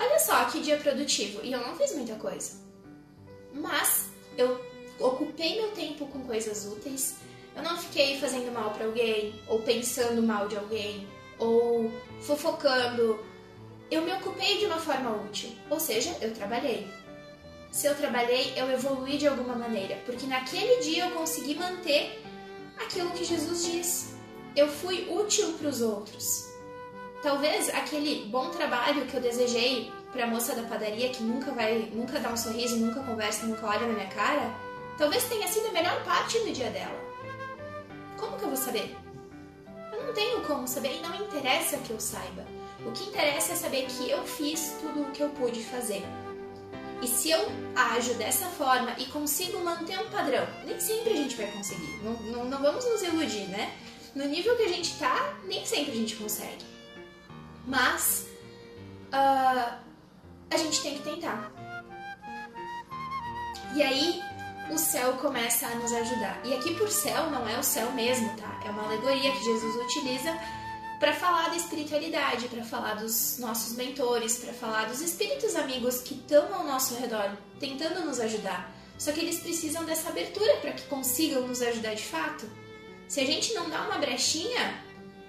Olha 0.00 0.18
só 0.18 0.44
que 0.44 0.60
dia 0.60 0.76
produtivo, 0.76 1.40
e 1.42 1.52
eu 1.52 1.60
não 1.60 1.74
fiz 1.76 1.94
muita 1.94 2.14
coisa. 2.14 2.52
Mas 3.52 4.08
eu 4.36 4.60
ocupei 5.00 5.60
meu 5.60 5.72
tempo 5.72 6.06
com 6.06 6.22
coisas 6.24 6.66
úteis, 6.66 7.16
eu 7.56 7.62
não 7.62 7.76
fiquei 7.76 8.18
fazendo 8.18 8.52
mal 8.52 8.70
para 8.70 8.86
alguém, 8.86 9.34
ou 9.48 9.60
pensando 9.62 10.22
mal 10.22 10.46
de 10.46 10.56
alguém, 10.56 11.08
ou 11.38 11.90
fofocando. 12.20 13.18
Eu 13.90 14.02
me 14.02 14.12
ocupei 14.12 14.58
de 14.58 14.66
uma 14.66 14.78
forma 14.78 15.10
útil, 15.24 15.50
ou 15.68 15.80
seja, 15.80 16.16
eu 16.20 16.32
trabalhei. 16.32 16.86
Se 17.72 17.86
eu 17.86 17.94
trabalhei, 17.94 18.52
eu 18.56 18.70
evolui 18.70 19.16
de 19.16 19.26
alguma 19.26 19.54
maneira, 19.54 19.96
porque 20.06 20.26
naquele 20.26 20.80
dia 20.82 21.06
eu 21.06 21.10
consegui 21.16 21.54
manter 21.54 22.22
aquilo 22.78 23.10
que 23.10 23.24
Jesus 23.24 23.64
diz. 23.64 24.14
Eu 24.54 24.68
fui 24.68 25.08
útil 25.10 25.52
para 25.54 25.68
os 25.68 25.80
outros. 25.80 26.47
Talvez 27.22 27.68
aquele 27.70 28.26
bom 28.26 28.50
trabalho 28.50 29.04
que 29.06 29.14
eu 29.14 29.20
desejei 29.20 29.92
para 30.12 30.24
a 30.24 30.26
moça 30.26 30.54
da 30.54 30.62
padaria 30.62 31.08
que 31.08 31.22
nunca 31.22 31.50
vai, 31.50 31.90
nunca 31.92 32.20
dá 32.20 32.30
um 32.30 32.36
sorriso, 32.36 32.76
nunca 32.76 33.00
conversa, 33.00 33.46
nunca 33.46 33.66
olha 33.66 33.86
na 33.86 33.94
minha 33.94 34.08
cara, 34.08 34.54
talvez 34.96 35.24
tenha 35.24 35.48
sido 35.48 35.66
a 35.66 35.72
melhor 35.72 36.02
parte 36.04 36.38
do 36.38 36.52
dia 36.52 36.70
dela. 36.70 36.96
Como 38.16 38.36
que 38.36 38.44
eu 38.44 38.48
vou 38.48 38.56
saber? 38.56 38.96
Eu 39.92 40.06
não 40.06 40.14
tenho 40.14 40.42
como 40.42 40.66
saber 40.68 40.96
e 40.96 41.00
não 41.00 41.14
interessa 41.16 41.76
que 41.78 41.90
eu 41.90 41.98
saiba. 41.98 42.46
O 42.86 42.92
que 42.92 43.04
interessa 43.04 43.52
é 43.52 43.56
saber 43.56 43.86
que 43.86 44.08
eu 44.08 44.24
fiz 44.24 44.76
tudo 44.80 45.02
o 45.02 45.10
que 45.10 45.20
eu 45.20 45.28
pude 45.30 45.62
fazer. 45.64 46.04
E 47.02 47.06
se 47.06 47.30
eu 47.30 47.48
ajo 47.74 48.14
dessa 48.14 48.46
forma 48.46 48.94
e 48.98 49.06
consigo 49.06 49.58
manter 49.60 49.98
um 49.98 50.08
padrão, 50.08 50.46
nem 50.64 50.78
sempre 50.78 51.12
a 51.12 51.16
gente 51.16 51.36
vai 51.36 51.46
conseguir. 51.48 52.00
Não, 52.02 52.12
não, 52.12 52.44
não 52.44 52.62
vamos 52.62 52.84
nos 52.84 53.02
iludir, 53.02 53.48
né? 53.48 53.72
No 54.14 54.24
nível 54.24 54.56
que 54.56 54.62
a 54.62 54.68
gente 54.68 54.96
tá, 54.98 55.36
nem 55.44 55.64
sempre 55.64 55.92
a 55.92 55.94
gente 55.94 56.16
consegue. 56.16 56.77
Mas 57.68 58.26
uh, 59.12 59.78
a 60.50 60.56
gente 60.56 60.80
tem 60.80 60.96
que 60.96 61.04
tentar. 61.04 61.52
E 63.74 63.82
aí 63.82 64.22
o 64.70 64.78
céu 64.78 65.12
começa 65.14 65.66
a 65.66 65.74
nos 65.74 65.92
ajudar. 65.92 66.40
E 66.44 66.54
aqui 66.54 66.74
por 66.74 66.88
céu 66.88 67.30
não 67.30 67.46
é 67.46 67.58
o 67.58 67.62
céu 67.62 67.92
mesmo, 67.92 68.34
tá? 68.36 68.60
É 68.64 68.70
uma 68.70 68.84
alegoria 68.84 69.30
que 69.32 69.44
Jesus 69.44 69.76
utiliza 69.84 70.34
para 70.98 71.12
falar 71.12 71.50
da 71.50 71.56
espiritualidade, 71.56 72.48
para 72.48 72.64
falar 72.64 72.94
dos 72.94 73.38
nossos 73.38 73.76
mentores, 73.76 74.38
para 74.38 74.52
falar 74.54 74.88
dos 74.88 75.00
espíritos 75.00 75.54
amigos 75.54 76.00
que 76.00 76.14
estão 76.14 76.52
ao 76.52 76.64
nosso 76.64 76.94
redor, 76.94 77.36
tentando 77.60 78.04
nos 78.04 78.18
ajudar. 78.18 78.74
Só 78.98 79.12
que 79.12 79.20
eles 79.20 79.38
precisam 79.38 79.84
dessa 79.84 80.08
abertura 80.08 80.56
para 80.56 80.72
que 80.72 80.82
consigam 80.84 81.46
nos 81.46 81.62
ajudar 81.62 81.94
de 81.94 82.02
fato. 82.02 82.50
Se 83.06 83.20
a 83.20 83.24
gente 83.24 83.54
não 83.54 83.70
dá 83.70 83.82
uma 83.82 83.98
brechinha, 83.98 84.82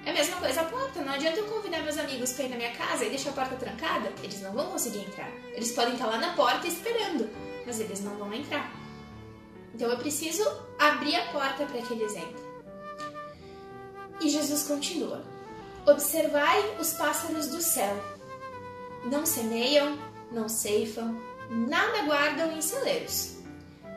é 0.06 0.12
a 0.12 0.14
mesma 0.14 0.38
coisa 0.38 0.62
a 0.62 0.66
porta. 0.66 1.02
Não 1.02 1.14
adianta 1.14 1.40
eu 1.40 1.46
convidar 1.46 1.82
meus 1.82 1.98
amigos 1.98 2.34
para 2.34 2.46
ir 2.46 2.50
na 2.50 2.56
minha 2.56 2.72
casa 2.72 3.06
e 3.06 3.10
deixar 3.10 3.32
a 3.32 3.34
porta 3.34 3.56
trancada. 3.56 4.12
Eles 4.24 4.42
não 4.42 4.54
vão 4.54 4.68
conseguir 4.68 5.00
entrar. 5.00 5.30
Eles 5.54 5.72
podem 5.72 5.94
estar 5.94 6.08
lá 6.08 6.18
na 6.18 6.34
porta 6.34 6.68
esperando, 6.68 7.30
mas 7.66 7.80
eles 7.80 8.04
não 8.04 8.16
vão 8.18 8.34
entrar. 8.34 8.72
Então 9.74 9.90
eu 9.90 9.98
preciso 9.98 10.44
abrir 10.78 11.16
a 11.16 11.32
porta 11.32 11.66
para 11.66 11.82
que 11.82 11.94
eles 11.94 12.14
entrem. 12.14 12.50
E 14.22 14.30
Jesus 14.30 14.64
continua: 14.64 15.24
Observai 15.86 16.76
os 16.80 16.94
pássaros 16.94 17.48
do 17.48 17.62
céu. 17.62 17.96
Não 19.06 19.26
semeiam, 19.26 19.98
não 20.32 20.50
ceifam, 20.50 21.18
nada 21.50 22.04
guardam 22.04 22.52
em 22.52 22.62
celeiros, 22.62 23.38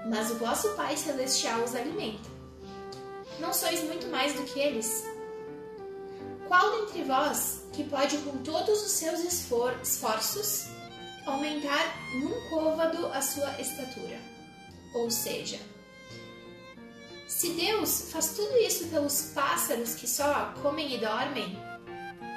mas 0.09 0.31
o 0.31 0.37
vosso 0.37 0.71
Pai 0.75 0.97
Celestial 0.97 1.61
os 1.63 1.75
alimenta. 1.75 2.31
Não 3.41 3.53
sois 3.53 3.83
muito 3.83 4.07
mais 4.07 4.33
do 4.35 4.45
que 4.45 4.61
eles? 4.61 5.12
Qual 6.53 6.71
dentre 6.71 7.03
vós 7.05 7.63
que 7.73 7.83
pode, 7.83 8.19
com 8.19 8.37
todos 8.43 8.83
os 8.85 8.93
seus 8.93 9.21
esforços, 9.21 10.67
aumentar 11.25 11.97
num 12.21 12.51
côvado 12.51 13.07
a 13.07 13.23
sua 13.23 13.59
estatura? 13.59 14.21
Ou 14.97 15.11
seja, 15.11 15.59
se 17.27 17.55
Deus 17.55 18.11
faz 18.13 18.35
tudo 18.37 18.55
isso 18.59 18.87
pelos 18.89 19.33
pássaros 19.35 19.95
que 19.95 20.07
só 20.07 20.53
comem 20.63 20.95
e 20.95 20.99
dormem 20.99 21.59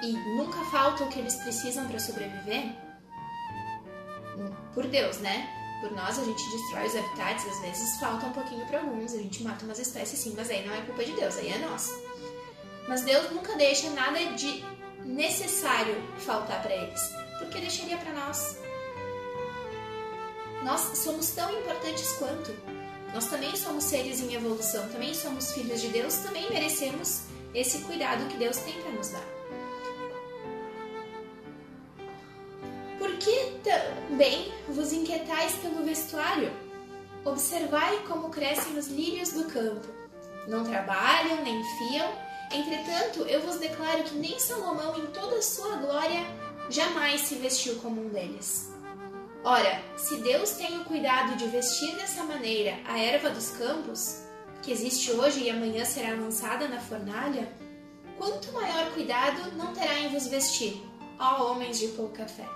e 0.02 0.14
nunca 0.38 0.64
falta 0.72 1.04
o 1.04 1.10
que 1.10 1.20
eles 1.20 1.36
precisam 1.36 1.86
para 1.86 2.00
sobreviver, 2.00 2.74
por 4.74 4.88
Deus, 4.88 5.18
né? 5.18 5.46
Por 5.82 5.92
nós 5.92 6.18
a 6.18 6.24
gente 6.24 6.52
destrói 6.52 6.88
os 6.88 6.96
habitats, 6.96 7.46
às 7.48 7.60
vezes 7.60 8.00
falta 8.00 8.28
um 8.28 8.32
pouquinho 8.32 8.66
para 8.66 8.80
alguns, 8.80 9.14
a 9.14 9.18
gente 9.18 9.44
mata 9.44 9.66
umas 9.66 9.78
espécies 9.78 10.20
sim, 10.20 10.34
mas 10.38 10.50
aí 10.50 10.66
não 10.66 10.74
é 10.74 10.80
culpa 10.84 11.04
de 11.04 11.12
Deus, 11.12 11.36
aí 11.36 11.50
é 11.50 11.58
nossa. 11.58 12.05
Mas 12.88 13.02
Deus 13.02 13.32
nunca 13.32 13.56
deixa 13.56 13.90
nada 13.92 14.20
de 14.34 14.64
necessário 15.04 15.96
faltar 16.20 16.62
para 16.62 16.74
eles, 16.74 17.14
porque 17.40 17.60
deixaria 17.60 17.98
para 17.98 18.14
nós. 18.14 18.60
Nós 20.64 20.98
somos 20.98 21.30
tão 21.30 21.52
importantes 21.60 22.14
quanto. 22.14 22.52
Nós 23.14 23.26
também 23.28 23.56
somos 23.56 23.84
seres 23.84 24.20
em 24.20 24.34
evolução, 24.34 24.88
também 24.90 25.14
somos 25.14 25.52
filhos 25.54 25.82
de 25.82 25.90
Deus, 25.90 26.16
também 26.18 26.50
merecemos 26.50 27.22
esse 27.54 27.80
cuidado 27.80 28.28
que 28.28 28.38
Deus 28.38 28.58
tem 28.58 28.74
para 28.82 28.92
nos 28.92 29.10
dar. 29.10 29.24
Por 33.00 33.16
que 33.18 33.60
também 33.64 34.52
vos 34.68 34.92
inquietais 34.92 35.54
pelo 35.56 35.86
vestuário? 35.86 36.52
Observai 37.24 38.04
como 38.08 38.30
crescem 38.30 38.78
os 38.78 38.88
lírios 38.88 39.32
do 39.32 39.46
campo. 39.46 39.88
Não 40.48 40.64
trabalham, 40.64 41.44
nem 41.44 41.64
fiam. 41.78 42.25
Entretanto, 42.52 43.22
eu 43.24 43.42
vos 43.42 43.58
declaro 43.58 44.04
que 44.04 44.16
nem 44.16 44.40
Salomão, 44.40 44.98
em 44.98 45.08
toda 45.08 45.38
a 45.38 45.42
sua 45.42 45.76
glória, 45.78 46.22
jamais 46.70 47.22
se 47.22 47.36
vestiu 47.36 47.76
como 47.78 48.06
um 48.06 48.10
deles. 48.10 48.72
Ora, 49.44 49.82
se 49.96 50.18
Deus 50.18 50.52
tem 50.52 50.80
o 50.80 50.86
cuidado 50.86 51.36
de 51.36 51.48
vestir 51.48 51.96
dessa 51.96 52.24
maneira 52.24 52.80
a 52.86 52.98
erva 52.98 53.30
dos 53.30 53.52
campos, 53.52 54.24
que 54.64 54.72
existe 54.72 55.12
hoje 55.12 55.44
e 55.44 55.50
amanhã 55.52 55.86
será 55.86 56.16
lançada 56.16 56.68
na 56.68 56.80
fornalha, 56.80 57.48
quanto 58.18 58.52
maior 58.52 58.92
cuidado 58.94 59.52
não 59.56 59.74
terá 59.74 60.00
em 60.00 60.10
vos 60.10 60.26
vestir, 60.26 60.82
ó 61.20 61.52
homens 61.52 61.78
de 61.78 61.90
pouca 61.90 62.28
fé. 62.28 62.48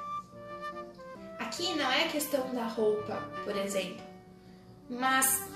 Aqui 1.37 1.75
não 1.75 1.91
é 1.91 2.07
questão 2.07 2.49
da 2.53 2.65
roupa, 2.65 3.21
por 3.43 3.55
exemplo, 3.55 4.03
mas 4.89 5.47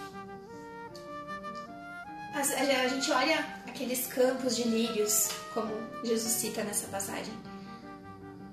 a 2.35 2.87
gente 2.87 3.11
olha 3.11 3.62
aqueles 3.73 4.05
campos 4.07 4.55
de 4.55 4.63
lírios, 4.63 5.29
como 5.53 5.73
Jesus 6.03 6.31
cita 6.31 6.63
nessa 6.63 6.87
passagem 6.87 7.33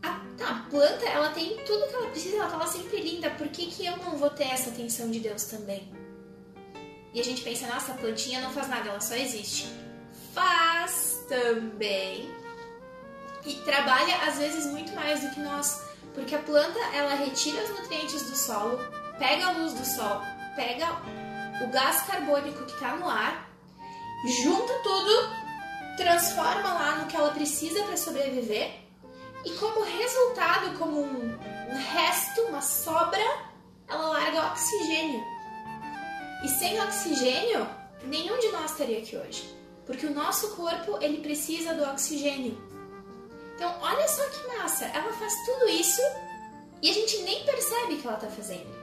Tá, 0.00 0.48
a 0.48 0.70
planta, 0.70 1.04
ela 1.04 1.28
tem 1.30 1.58
tudo 1.66 1.86
que 1.86 1.94
ela 1.94 2.06
precisa, 2.08 2.36
ela 2.36 2.48
tá 2.48 2.56
lá 2.56 2.66
sempre 2.66 3.02
linda. 3.02 3.28
Por 3.28 3.46
que, 3.48 3.66
que 3.66 3.84
eu 3.84 3.94
não 3.98 4.16
vou 4.16 4.30
ter 4.30 4.44
essa 4.44 4.70
atenção 4.70 5.10
de 5.10 5.20
Deus 5.20 5.44
também? 5.44 5.92
E 7.12 7.20
a 7.20 7.22
gente 7.22 7.42
pensa, 7.42 7.66
nossa, 7.66 7.92
a 7.92 7.96
plantinha 7.96 8.40
não 8.40 8.50
faz 8.50 8.66
nada, 8.68 8.88
ela 8.88 9.00
só 9.00 9.14
existe. 9.14 9.68
Faz 10.32 11.22
também. 11.28 12.34
E 13.44 13.54
trabalha 13.56 14.16
às 14.26 14.38
vezes 14.38 14.64
muito 14.66 14.94
mais 14.94 15.20
do 15.20 15.30
que 15.30 15.40
nós 15.40 15.82
Porque 16.14 16.34
a 16.34 16.38
planta, 16.38 16.78
ela 16.94 17.14
retira 17.14 17.62
os 17.62 17.70
nutrientes 17.70 18.22
do 18.22 18.36
solo, 18.36 18.78
pega 19.18 19.46
a 19.46 19.52
luz 19.52 19.74
do 19.74 19.84
sol, 19.84 20.22
pega 20.56 20.86
o 21.62 21.70
gás 21.70 22.00
carbônico 22.02 22.64
que 22.64 22.72
está 22.72 22.96
no 22.96 23.06
ar, 23.06 23.49
junta 24.26 24.72
tudo, 24.82 25.30
transforma 25.96 26.74
lá 26.74 26.96
no 26.98 27.06
que 27.06 27.16
ela 27.16 27.30
precisa 27.30 27.82
para 27.84 27.96
sobreviver 27.96 28.80
e 29.44 29.50
como 29.52 29.82
resultado, 29.82 30.78
como 30.78 31.00
um, 31.00 31.38
um 31.70 31.76
resto, 31.76 32.42
uma 32.42 32.60
sobra, 32.60 33.22
ela 33.88 34.08
larga 34.08 34.48
oxigênio. 34.48 35.22
E 36.44 36.48
sem 36.48 36.80
oxigênio, 36.80 37.68
nenhum 38.04 38.38
de 38.38 38.48
nós 38.48 38.72
estaria 38.72 38.98
aqui 38.98 39.16
hoje, 39.16 39.54
porque 39.86 40.06
o 40.06 40.14
nosso 40.14 40.54
corpo 40.56 40.98
ele 41.00 41.18
precisa 41.18 41.74
do 41.74 41.84
oxigênio. 41.84 42.58
Então, 43.54 43.74
olha 43.80 44.08
só 44.08 44.22
que 44.28 44.56
massa, 44.56 44.86
ela 44.86 45.12
faz 45.12 45.34
tudo 45.44 45.68
isso 45.68 46.00
e 46.82 46.90
a 46.90 46.94
gente 46.94 47.18
nem 47.22 47.44
percebe 47.44 47.96
que 47.96 48.06
ela 48.06 48.16
está 48.16 48.28
fazendo. 48.28 48.80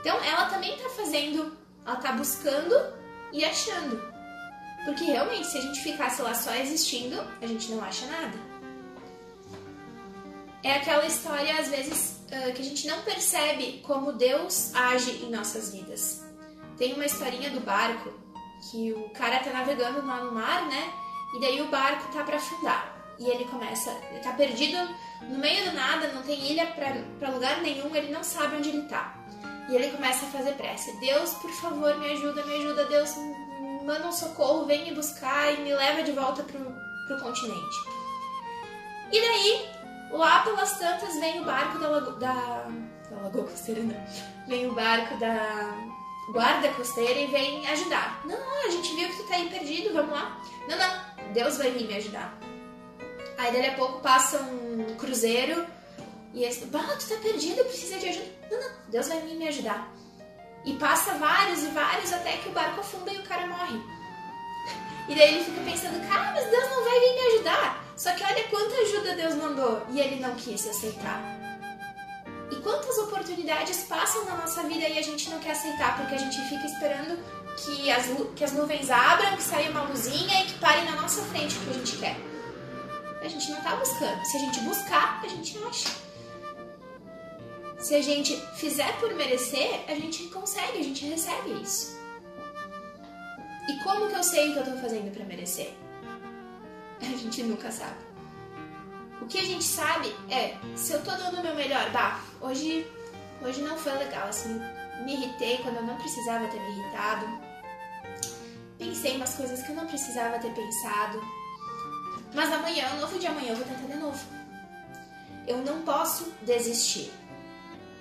Então, 0.00 0.16
ela 0.24 0.46
também 0.46 0.74
está 0.74 0.88
fazendo, 0.90 1.56
ela 1.84 1.96
está 1.96 2.12
buscando 2.12 2.74
e 3.36 3.44
achando. 3.44 4.02
Porque 4.84 5.04
realmente, 5.04 5.46
se 5.46 5.58
a 5.58 5.60
gente 5.60 5.80
ficasse 5.80 6.22
lá 6.22 6.34
só 6.34 6.54
existindo, 6.54 7.20
a 7.42 7.46
gente 7.46 7.70
não 7.72 7.84
acha 7.84 8.06
nada. 8.06 8.38
É 10.62 10.76
aquela 10.76 11.06
história, 11.06 11.58
às 11.58 11.68
vezes, 11.68 12.20
que 12.54 12.62
a 12.62 12.64
gente 12.64 12.86
não 12.86 13.02
percebe 13.02 13.80
como 13.84 14.12
Deus 14.12 14.74
age 14.74 15.24
em 15.24 15.30
nossas 15.30 15.72
vidas. 15.72 16.24
Tem 16.76 16.94
uma 16.94 17.04
historinha 17.04 17.50
do 17.50 17.60
barco 17.60 18.12
que 18.70 18.92
o 18.92 19.10
cara 19.10 19.38
tá 19.40 19.50
navegando 19.50 20.06
lá 20.06 20.24
no 20.24 20.32
mar, 20.32 20.66
né? 20.68 20.92
E 21.36 21.40
daí 21.40 21.60
o 21.60 21.68
barco 21.68 22.12
tá 22.12 22.24
para 22.24 22.36
afundar. 22.36 22.94
E 23.18 23.28
ele 23.28 23.44
começa, 23.46 23.90
ele 24.10 24.20
tá 24.20 24.32
perdido 24.32 24.76
no 25.22 25.38
meio 25.38 25.64
do 25.64 25.72
nada, 25.72 26.08
não 26.08 26.22
tem 26.22 26.38
ilha 26.52 26.66
para 26.66 27.30
lugar 27.30 27.62
nenhum, 27.62 27.94
ele 27.96 28.12
não 28.12 28.22
sabe 28.22 28.56
onde 28.56 28.68
ele 28.68 28.82
tá. 28.82 29.14
E 29.68 29.74
ele 29.74 29.90
começa 29.90 30.26
a 30.26 30.28
fazer 30.28 30.52
prece. 30.52 30.96
Deus, 31.00 31.34
por 31.34 31.50
favor, 31.50 31.98
me 31.98 32.10
ajuda, 32.12 32.44
me 32.44 32.54
ajuda. 32.54 32.84
Deus, 32.86 33.14
manda 33.84 34.06
um 34.06 34.12
socorro, 34.12 34.66
vem 34.66 34.84
me 34.84 34.94
buscar 34.94 35.52
e 35.52 35.62
me 35.62 35.74
leva 35.74 36.02
de 36.02 36.12
volta 36.12 36.42
pro, 36.42 36.60
pro 37.06 37.20
continente. 37.20 37.76
E 39.12 39.20
daí, 39.20 39.68
lá 40.10 40.42
pelas 40.42 40.78
tantas, 40.78 41.18
vem 41.18 41.40
o 41.40 41.44
barco 41.44 41.78
da, 41.78 41.88
lago, 41.88 42.12
da, 42.12 42.68
da 43.10 43.22
Lagoa 43.22 43.44
Costeira, 43.44 43.82
não. 43.82 44.46
Vem 44.46 44.68
o 44.68 44.72
barco 44.72 45.16
da 45.18 45.74
guarda 46.32 46.68
costeira 46.70 47.20
e 47.20 47.26
vem 47.26 47.66
ajudar. 47.68 48.20
Não, 48.24 48.38
não, 48.38 48.66
a 48.66 48.70
gente 48.70 48.94
viu 48.94 49.08
que 49.08 49.16
tu 49.16 49.28
tá 49.28 49.36
aí 49.36 49.48
perdido, 49.48 49.94
vamos 49.94 50.10
lá. 50.10 50.40
Não, 50.68 50.76
não, 50.76 51.32
Deus 51.32 51.56
vai 51.58 51.70
vir 51.70 51.86
me 51.86 51.96
ajudar. 51.96 52.36
Aí 53.38 53.52
dali 53.52 53.66
a 53.66 53.74
pouco 53.74 54.00
passa 54.00 54.38
um 54.38 54.96
cruzeiro 54.96 55.66
e 56.34 56.44
eles, 56.44 56.58
bah, 56.64 56.96
tu 56.98 57.08
tá 57.08 57.16
perdido, 57.16 57.64
precisa 57.64 57.98
de 57.98 58.08
ajuda. 58.08 58.26
Não, 58.50 58.60
não, 58.60 58.70
Deus 58.88 59.08
vai 59.08 59.20
me 59.22 59.48
ajudar. 59.48 59.92
E 60.64 60.74
passa 60.74 61.14
vários 61.14 61.62
e 61.62 61.68
vários 61.68 62.12
até 62.12 62.38
que 62.38 62.48
o 62.48 62.52
barco 62.52 62.80
afunda 62.80 63.12
e 63.12 63.18
o 63.18 63.22
cara 63.22 63.46
morre. 63.46 63.80
E 65.08 65.14
daí 65.14 65.34
ele 65.34 65.44
fica 65.44 65.60
pensando, 65.62 66.08
cara, 66.08 66.32
mas 66.32 66.50
Deus 66.50 66.70
não 66.70 66.84
vai 66.84 67.00
vir 67.00 67.14
me 67.14 67.34
ajudar. 67.34 67.84
Só 67.96 68.12
que 68.12 68.24
olha 68.24 68.44
quanta 68.48 68.74
ajuda 68.74 69.14
Deus 69.14 69.34
mandou 69.36 69.86
e 69.90 70.00
ele 70.00 70.20
não 70.20 70.34
quis 70.34 70.66
aceitar. 70.66 71.22
E 72.50 72.56
quantas 72.56 72.98
oportunidades 72.98 73.84
passam 73.84 74.24
na 74.24 74.36
nossa 74.36 74.62
vida 74.64 74.88
e 74.88 74.98
a 74.98 75.02
gente 75.02 75.30
não 75.30 75.38
quer 75.38 75.52
aceitar 75.52 75.96
porque 75.96 76.14
a 76.14 76.18
gente 76.18 76.40
fica 76.48 76.66
esperando 76.66 77.18
que 77.56 77.90
as, 77.90 78.06
que 78.34 78.44
as 78.44 78.52
nuvens 78.52 78.90
abram, 78.90 79.36
que 79.36 79.42
saia 79.42 79.70
uma 79.70 79.82
luzinha 79.82 80.42
e 80.42 80.46
que 80.46 80.58
pare 80.58 80.82
na 80.82 81.00
nossa 81.00 81.22
frente 81.22 81.56
o 81.56 81.60
que 81.60 81.70
a 81.70 81.72
gente 81.72 81.96
quer. 81.96 82.16
A 83.22 83.28
gente 83.28 83.50
não 83.50 83.60
tá 83.62 83.74
buscando. 83.76 84.24
Se 84.24 84.36
a 84.36 84.40
gente 84.40 84.60
buscar, 84.60 85.20
a 85.24 85.28
gente 85.28 85.58
acha. 85.64 86.05
Se 87.78 87.94
a 87.94 88.02
gente 88.02 88.36
fizer 88.54 88.98
por 88.98 89.14
merecer, 89.14 89.84
a 89.86 89.94
gente 89.94 90.24
consegue, 90.28 90.78
a 90.78 90.82
gente 90.82 91.04
recebe 91.06 91.62
isso. 91.62 91.96
E 93.68 93.82
como 93.82 94.08
que 94.08 94.14
eu 94.14 94.22
sei 94.22 94.48
o 94.48 94.52
que 94.54 94.58
eu 94.58 94.64
tô 94.64 94.78
fazendo 94.78 95.12
para 95.12 95.24
merecer? 95.24 95.74
A 97.00 97.04
gente 97.04 97.42
nunca 97.42 97.70
sabe. 97.70 98.06
O 99.20 99.26
que 99.26 99.38
a 99.38 99.44
gente 99.44 99.64
sabe 99.64 100.14
é, 100.30 100.56
se 100.76 100.92
eu 100.92 101.02
tô 101.02 101.10
dando 101.10 101.40
o 101.40 101.42
meu 101.42 101.54
melhor, 101.54 101.90
bah, 101.90 102.20
hoje, 102.40 102.86
hoje 103.42 103.60
não 103.60 103.76
foi 103.76 103.92
legal, 103.92 104.28
assim, 104.28 104.60
me 105.04 105.14
irritei 105.14 105.58
quando 105.58 105.76
eu 105.76 105.82
não 105.82 105.96
precisava 105.96 106.46
ter 106.48 106.60
me 106.60 106.78
irritado. 106.78 107.26
Pensei 108.78 109.16
umas 109.16 109.34
coisas 109.34 109.62
que 109.62 109.70
eu 109.70 109.76
não 109.76 109.86
precisava 109.86 110.38
ter 110.38 110.52
pensado. 110.52 111.20
Mas 112.34 112.52
amanhã, 112.52 112.88
um 112.94 113.00
novo 113.00 113.18
dia 113.18 113.30
amanhã, 113.30 113.50
eu 113.50 113.56
vou 113.56 113.66
tentar 113.66 113.92
de 113.92 114.00
novo. 114.00 114.18
Eu 115.46 115.58
não 115.58 115.82
posso 115.82 116.32
desistir. 116.42 117.12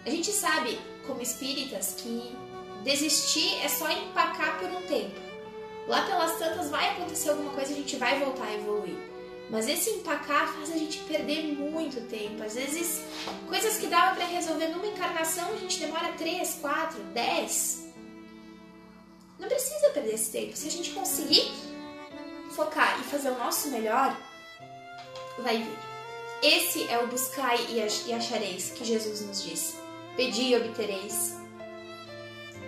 A 0.05 0.09
gente 0.09 0.31
sabe, 0.31 0.79
como 1.07 1.21
espíritas, 1.21 1.95
que 1.97 2.35
desistir 2.83 3.59
é 3.63 3.67
só 3.67 3.89
empacar 3.89 4.59
por 4.59 4.69
um 4.69 4.81
tempo. 4.83 5.19
Lá 5.87 6.03
pelas 6.03 6.37
tantas 6.37 6.69
vai 6.69 6.91
acontecer 6.91 7.29
alguma 7.29 7.51
coisa, 7.51 7.73
a 7.73 7.75
gente 7.75 7.95
vai 7.95 8.19
voltar 8.19 8.45
a 8.45 8.53
evoluir. 8.53 8.95
Mas 9.49 9.67
esse 9.67 9.89
empacar 9.91 10.47
faz 10.53 10.71
a 10.71 10.77
gente 10.77 10.99
perder 10.99 11.53
muito 11.53 12.07
tempo. 12.07 12.43
Às 12.43 12.55
vezes, 12.55 13.03
coisas 13.47 13.77
que 13.77 13.87
dava 13.87 14.15
para 14.15 14.25
resolver 14.25 14.67
numa 14.67 14.87
encarnação, 14.87 15.51
a 15.53 15.57
gente 15.57 15.79
demora 15.79 16.13
3, 16.13 16.57
4, 16.61 16.99
10. 17.13 17.85
Não 19.39 19.47
precisa 19.47 19.89
perder 19.89 20.15
esse 20.15 20.31
tempo. 20.31 20.55
Se 20.55 20.67
a 20.67 20.71
gente 20.71 20.91
conseguir 20.91 21.51
focar 22.55 22.99
e 22.99 23.03
fazer 23.03 23.29
o 23.29 23.37
nosso 23.37 23.69
melhor, 23.69 24.15
vai 25.39 25.57
vir. 25.57 25.77
Esse 26.41 26.87
é 26.89 26.97
o 26.99 27.07
buscai 27.07 27.57
e 27.69 28.13
achareis 28.13 28.71
que 28.71 28.85
Jesus 28.85 29.21
nos 29.21 29.43
disse. 29.43 29.84
Pedi 30.15 30.51
e 30.51 30.55
obtereis. 30.55 31.35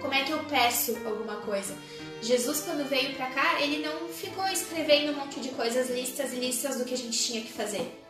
Como 0.02 0.14
é 0.14 0.24
que 0.24 0.32
eu 0.32 0.44
peço 0.46 0.98
alguma 1.06 1.38
coisa? 1.38 1.76
Jesus, 2.22 2.62
quando 2.62 2.88
veio 2.88 3.16
para 3.16 3.30
cá, 3.32 3.62
ele 3.62 3.86
não 3.86 4.08
ficou 4.10 4.46
escrevendo 4.48 5.12
um 5.12 5.16
monte 5.16 5.40
de 5.40 5.50
coisas, 5.50 5.90
listas 5.90 6.34
e 6.34 6.38
listas 6.38 6.78
do 6.78 6.86
que 6.86 6.94
a 6.94 6.98
gente 6.98 7.18
tinha 7.18 7.42
que 7.42 7.52
fazer. 7.52 8.04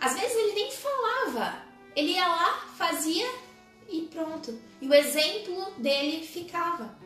Às 0.00 0.14
vezes 0.14 0.36
ele 0.36 0.52
nem 0.52 0.70
falava. 0.70 1.62
Ele 1.94 2.12
ia 2.12 2.26
lá, 2.26 2.66
fazia 2.76 3.26
e 3.88 4.02
pronto. 4.02 4.58
E 4.80 4.88
o 4.88 4.94
exemplo 4.94 5.72
dele 5.78 6.26
ficava. 6.26 6.96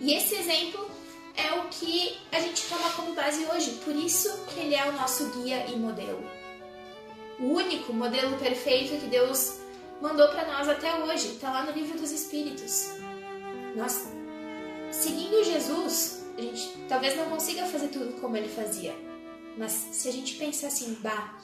E 0.00 0.14
esse 0.14 0.34
exemplo 0.34 0.90
é 1.36 1.52
o 1.58 1.68
que 1.68 2.16
a 2.32 2.40
gente 2.40 2.62
toma 2.66 2.90
como 2.90 3.14
base 3.14 3.44
hoje. 3.46 3.72
Por 3.84 3.94
isso 3.94 4.46
que 4.46 4.60
ele 4.60 4.74
é 4.74 4.88
o 4.88 4.92
nosso 4.92 5.26
guia 5.30 5.66
e 5.66 5.76
modelo. 5.76 6.24
O 7.38 7.46
único 7.46 7.92
modelo 7.92 8.36
perfeito 8.38 9.00
que 9.00 9.06
Deus 9.06 9.58
mandou 10.00 10.28
para 10.28 10.46
nós 10.46 10.68
até 10.68 10.94
hoje. 10.94 11.28
Está 11.28 11.50
lá 11.50 11.64
no 11.64 11.72
livro 11.72 11.98
dos 11.98 12.10
Espíritos. 12.10 12.90
Nós, 13.76 14.08
seguindo 14.90 15.44
Jesus, 15.44 16.24
a 16.36 16.40
gente 16.40 16.86
talvez 16.88 17.16
não 17.16 17.28
consiga 17.30 17.66
fazer 17.66 17.88
tudo 17.88 18.20
como 18.20 18.36
ele 18.36 18.48
fazia. 18.48 18.94
Mas 19.56 19.72
se 19.72 20.08
a 20.08 20.12
gente 20.12 20.34
pensar 20.34 20.68
assim, 20.68 20.98
bah, 21.00 21.38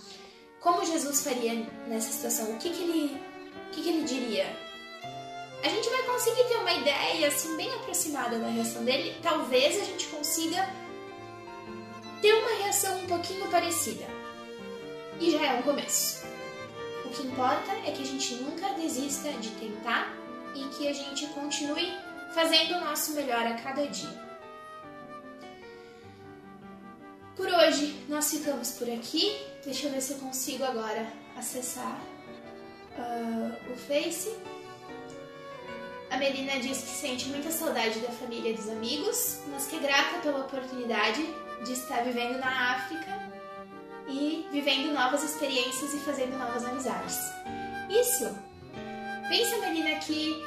como 0.61 0.85
Jesus 0.85 1.23
faria 1.23 1.55
nessa 1.87 2.13
situação? 2.13 2.53
O 2.53 2.59
que, 2.59 2.71
que, 2.71 2.83
ele, 2.83 3.21
o 3.69 3.71
que, 3.71 3.83
que 3.83 3.89
ele 3.89 4.05
diria? 4.05 4.47
A 5.63 5.69
gente 5.69 5.89
vai 5.91 6.03
conseguir 6.05 6.45
ter 6.45 6.57
uma 6.57 6.73
ideia 6.73 7.29
assim 7.29 7.57
bem 7.57 7.73
aproximada 7.75 8.39
da 8.39 8.49
reação 8.49 8.85
dele. 8.85 9.17
Talvez 9.23 9.81
a 9.81 9.85
gente 9.85 10.07
consiga 10.07 10.69
ter 12.21 12.33
uma 12.35 12.63
reação 12.63 12.99
um 12.99 13.07
pouquinho 13.07 13.47
parecida. 13.51 14.05
E 15.21 15.31
já 15.31 15.47
é 15.47 15.59
um 15.59 15.63
começo. 15.63 16.30
O 17.11 17.13
que 17.13 17.27
importa 17.27 17.73
é 17.85 17.91
que 17.91 18.03
a 18.03 18.07
gente 18.07 18.35
nunca 18.37 18.73
desista 18.75 19.33
de 19.33 19.51
tentar 19.51 20.15
e 20.55 20.63
que 20.69 20.87
a 20.87 20.93
gente 20.93 21.27
continue 21.29 21.93
fazendo 22.33 22.77
o 22.77 22.85
nosso 22.85 23.15
melhor 23.15 23.45
a 23.49 23.55
cada 23.55 23.85
dia. 23.89 24.31
Por 27.35 27.49
hoje 27.49 28.05
nós 28.09 28.31
ficamos 28.31 28.71
por 28.79 28.89
aqui. 28.89 29.37
Deixa 29.65 29.89
eu 29.89 29.91
ver 29.91 30.01
se 30.03 30.13
eu 30.13 30.19
consigo 30.19 30.63
agora 30.63 31.05
acessar 31.37 32.01
uh, 32.97 33.73
o 33.73 33.77
Face. 33.77 34.33
A 36.11 36.17
Melina 36.17 36.61
diz 36.61 36.79
que 36.79 36.91
sente 36.91 37.27
muita 37.27 37.51
saudade 37.51 37.99
da 37.99 38.13
família 38.13 38.51
e 38.51 38.55
dos 38.55 38.69
amigos, 38.69 39.41
mas 39.49 39.67
que 39.67 39.75
é 39.75 39.81
grata 39.81 40.21
pela 40.21 40.45
oportunidade 40.45 41.27
de 41.65 41.73
estar 41.73 42.05
vivendo 42.05 42.39
na 42.39 42.77
África 42.77 43.30
e 44.11 44.47
vivendo 44.51 44.93
novas 44.93 45.23
experiências 45.23 45.95
e 45.95 45.99
fazendo 46.01 46.37
novas 46.37 46.65
amizades. 46.65 47.19
Isso! 47.89 48.37
Pensa, 49.29 49.57
Melina, 49.59 49.99
que 50.01 50.45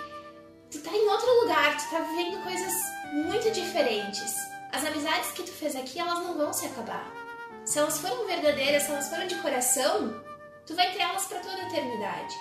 tu 0.70 0.80
tá 0.80 0.92
em 0.92 1.08
outro 1.08 1.42
lugar, 1.42 1.78
tu 1.78 1.90
tá 1.90 2.00
vivendo 2.00 2.44
coisas 2.44 2.74
muito 3.14 3.52
diferentes. 3.52 4.34
As 4.72 4.84
amizades 4.84 5.32
que 5.32 5.44
tu 5.44 5.52
fez 5.52 5.76
aqui, 5.76 6.00
elas 6.00 6.20
não 6.20 6.38
vão 6.38 6.52
se 6.52 6.66
acabar. 6.66 7.10
Se 7.64 7.80
elas 7.80 7.98
foram 8.00 8.26
verdadeiras, 8.26 8.84
se 8.84 8.92
elas 8.92 9.08
foram 9.08 9.28
de 9.28 9.36
coração, 9.36 10.22
tu 10.66 10.76
vai 10.76 10.92
ter 10.92 11.02
elas 11.02 11.26
para 11.26 11.40
toda 11.40 11.56
a 11.56 11.68
eternidade. 11.68 12.36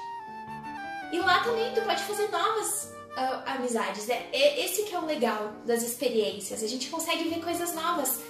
E 1.13 1.19
lá 1.19 1.45
também 1.45 1.73
tu 1.75 1.83
pode 1.83 2.03
fazer 2.05 2.29
novas 2.31 2.93
uh, 3.13 3.43
amizades. 3.47 4.09
É, 4.09 4.29
é 4.33 4.65
esse 4.65 4.85
que 4.85 4.95
é 4.95 4.99
o 4.99 5.05
legal 5.05 5.53
das 5.65 5.83
experiências. 5.83 6.63
A 6.63 6.67
gente 6.67 6.89
consegue 6.89 7.29
ver 7.29 7.41
coisas 7.41 7.75
novas. 7.75 8.21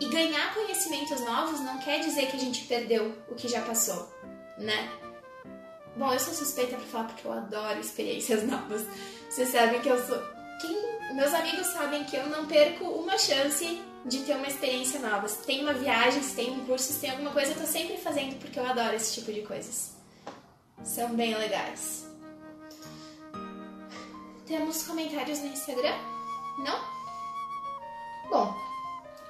E 0.00 0.08
ganhar 0.08 0.54
conhecimentos 0.54 1.20
novos 1.20 1.60
não 1.60 1.78
quer 1.78 2.00
dizer 2.00 2.30
que 2.30 2.36
a 2.36 2.40
gente 2.40 2.64
perdeu 2.64 3.16
o 3.28 3.34
que 3.34 3.48
já 3.48 3.62
passou, 3.62 4.08
né? 4.56 4.88
Bom, 5.96 6.12
eu 6.12 6.20
sou 6.20 6.32
suspeita 6.32 6.76
pra 6.76 6.86
falar 6.86 7.04
porque 7.04 7.26
eu 7.26 7.32
adoro 7.32 7.80
experiências 7.80 8.44
novas. 8.46 8.84
Vocês 9.28 9.48
sabem 9.48 9.80
que 9.80 9.88
eu 9.88 10.06
sou. 10.06 10.18
Quem... 10.60 11.14
Meus 11.14 11.34
amigos 11.34 11.66
sabem 11.68 12.04
que 12.04 12.16
eu 12.16 12.26
não 12.28 12.46
perco 12.46 12.84
uma 12.84 13.18
chance 13.18 13.82
de 14.04 14.20
ter 14.20 14.36
uma 14.36 14.46
experiência 14.46 15.00
nova. 15.00 15.26
Se 15.28 15.44
tem 15.44 15.62
uma 15.62 15.72
viagem, 15.72 16.22
se 16.22 16.36
tem 16.36 16.50
um 16.52 16.64
curso, 16.64 16.92
se 16.92 17.00
tem 17.00 17.10
alguma 17.10 17.32
coisa, 17.32 17.52
eu 17.52 17.58
tô 17.58 17.66
sempre 17.66 17.96
fazendo 17.96 18.38
porque 18.38 18.58
eu 18.58 18.66
adoro 18.66 18.94
esse 18.94 19.14
tipo 19.14 19.32
de 19.32 19.42
coisas. 19.42 19.96
São 20.84 21.14
bem 21.14 21.36
legais. 21.36 22.06
Temos 24.46 24.84
comentários 24.84 25.40
no 25.40 25.48
Instagram? 25.48 25.94
Não? 26.64 26.80
Bom, 28.30 28.67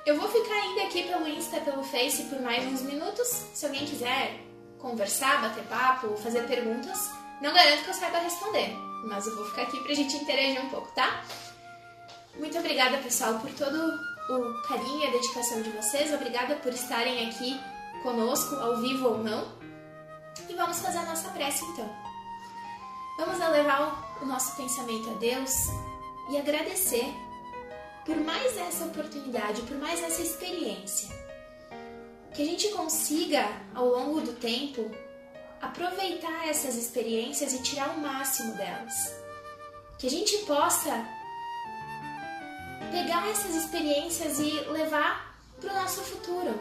eu 0.08 0.16
vou 0.16 0.26
ficar 0.26 0.54
ainda 0.54 0.84
aqui 0.84 1.02
pelo 1.02 1.28
Insta, 1.28 1.60
pelo 1.60 1.84
Face 1.84 2.22
por 2.24 2.40
mais 2.40 2.64
uns 2.64 2.80
minutos. 2.80 3.28
Se 3.52 3.66
alguém 3.66 3.84
quiser 3.84 4.40
conversar, 4.78 5.42
bater 5.42 5.62
papo, 5.64 6.16
fazer 6.16 6.46
perguntas, 6.46 7.10
não 7.42 7.52
garanto 7.52 7.84
que 7.84 7.90
eu 7.90 7.94
saiba 7.94 8.18
responder, 8.18 8.74
mas 9.06 9.26
eu 9.26 9.36
vou 9.36 9.44
ficar 9.44 9.62
aqui 9.62 9.78
pra 9.82 9.92
gente 9.92 10.16
interagir 10.16 10.64
um 10.64 10.70
pouco, 10.70 10.90
tá? 10.92 11.22
Muito 12.38 12.56
obrigada, 12.58 12.96
pessoal, 12.98 13.38
por 13.38 13.50
todo 13.50 13.76
o 14.30 14.62
carinho 14.66 15.00
e 15.00 15.06
a 15.08 15.10
dedicação 15.10 15.60
de 15.60 15.70
vocês. 15.72 16.10
Obrigada 16.14 16.56
por 16.56 16.72
estarem 16.72 17.28
aqui 17.28 17.60
conosco, 18.02 18.54
ao 18.54 18.78
vivo 18.78 19.08
ou 19.08 19.18
não. 19.18 19.46
E 20.48 20.54
vamos 20.54 20.80
fazer 20.80 20.98
a 20.98 21.02
nossa 21.02 21.28
prece 21.32 21.66
então. 21.66 21.88
Vamos 23.18 23.38
elevar 23.40 24.18
o 24.22 24.24
nosso 24.24 24.56
pensamento 24.56 25.10
a 25.10 25.14
Deus 25.14 25.52
e 26.30 26.38
agradecer 26.38 27.12
por 28.08 28.16
mais 28.16 28.56
essa 28.56 28.86
oportunidade, 28.86 29.60
por 29.62 29.76
mais 29.76 30.02
essa 30.02 30.22
experiência. 30.22 31.10
Que 32.32 32.40
a 32.40 32.44
gente 32.46 32.68
consiga, 32.70 33.46
ao 33.74 33.86
longo 33.86 34.22
do 34.22 34.32
tempo, 34.32 34.90
aproveitar 35.60 36.48
essas 36.48 36.74
experiências 36.74 37.52
e 37.52 37.62
tirar 37.62 37.90
o 37.90 38.00
máximo 38.00 38.54
delas. 38.54 39.14
Que 39.98 40.06
a 40.06 40.10
gente 40.10 40.38
possa 40.46 41.06
pegar 42.90 43.28
essas 43.28 43.54
experiências 43.54 44.38
e 44.38 44.52
levar 44.70 45.38
para 45.60 45.70
o 45.70 45.74
nosso 45.74 46.00
futuro. 46.00 46.58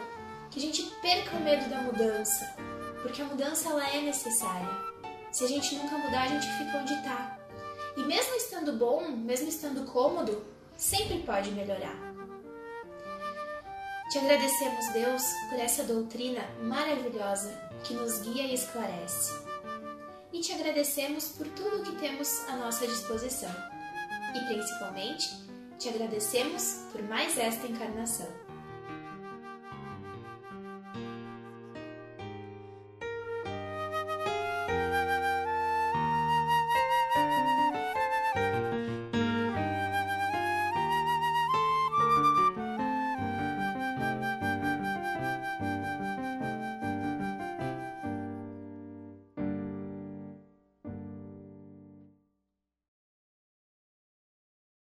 Que 0.50 0.58
a 0.58 0.62
gente 0.62 0.82
perca 1.00 1.34
o 1.34 1.40
medo 1.40 1.66
da 1.70 1.80
mudança, 1.80 2.54
porque 3.00 3.22
a 3.22 3.24
mudança 3.24 3.70
ela 3.70 3.88
é 3.88 4.02
necessária. 4.02 4.68
Se 5.32 5.44
a 5.44 5.48
gente 5.48 5.76
nunca 5.76 5.96
mudar, 5.96 6.24
a 6.24 6.28
gente 6.28 6.46
fica 6.58 6.76
onde 6.76 6.92
está. 6.92 7.38
E 7.96 8.02
mesmo 8.02 8.34
estando 8.34 8.72
bom, 8.74 9.08
mesmo 9.08 9.48
estando 9.48 9.90
cômodo, 9.90 10.57
sempre 10.78 11.18
pode 11.18 11.50
melhorar. 11.50 11.96
Te 14.10 14.18
agradecemos, 14.18 14.88
Deus, 14.94 15.22
por 15.50 15.58
essa 15.58 15.84
doutrina 15.84 16.40
maravilhosa 16.62 17.52
que 17.84 17.92
nos 17.92 18.20
guia 18.20 18.44
e 18.44 18.54
esclarece. 18.54 19.34
E 20.32 20.40
te 20.40 20.52
agradecemos 20.52 21.28
por 21.28 21.46
tudo 21.48 21.82
que 21.82 21.98
temos 21.98 22.48
à 22.48 22.56
nossa 22.56 22.86
disposição. 22.86 23.54
E 24.34 24.46
principalmente, 24.46 25.28
te 25.78 25.90
agradecemos 25.90 26.86
por 26.90 27.02
mais 27.02 27.36
esta 27.36 27.66
encarnação. 27.66 28.47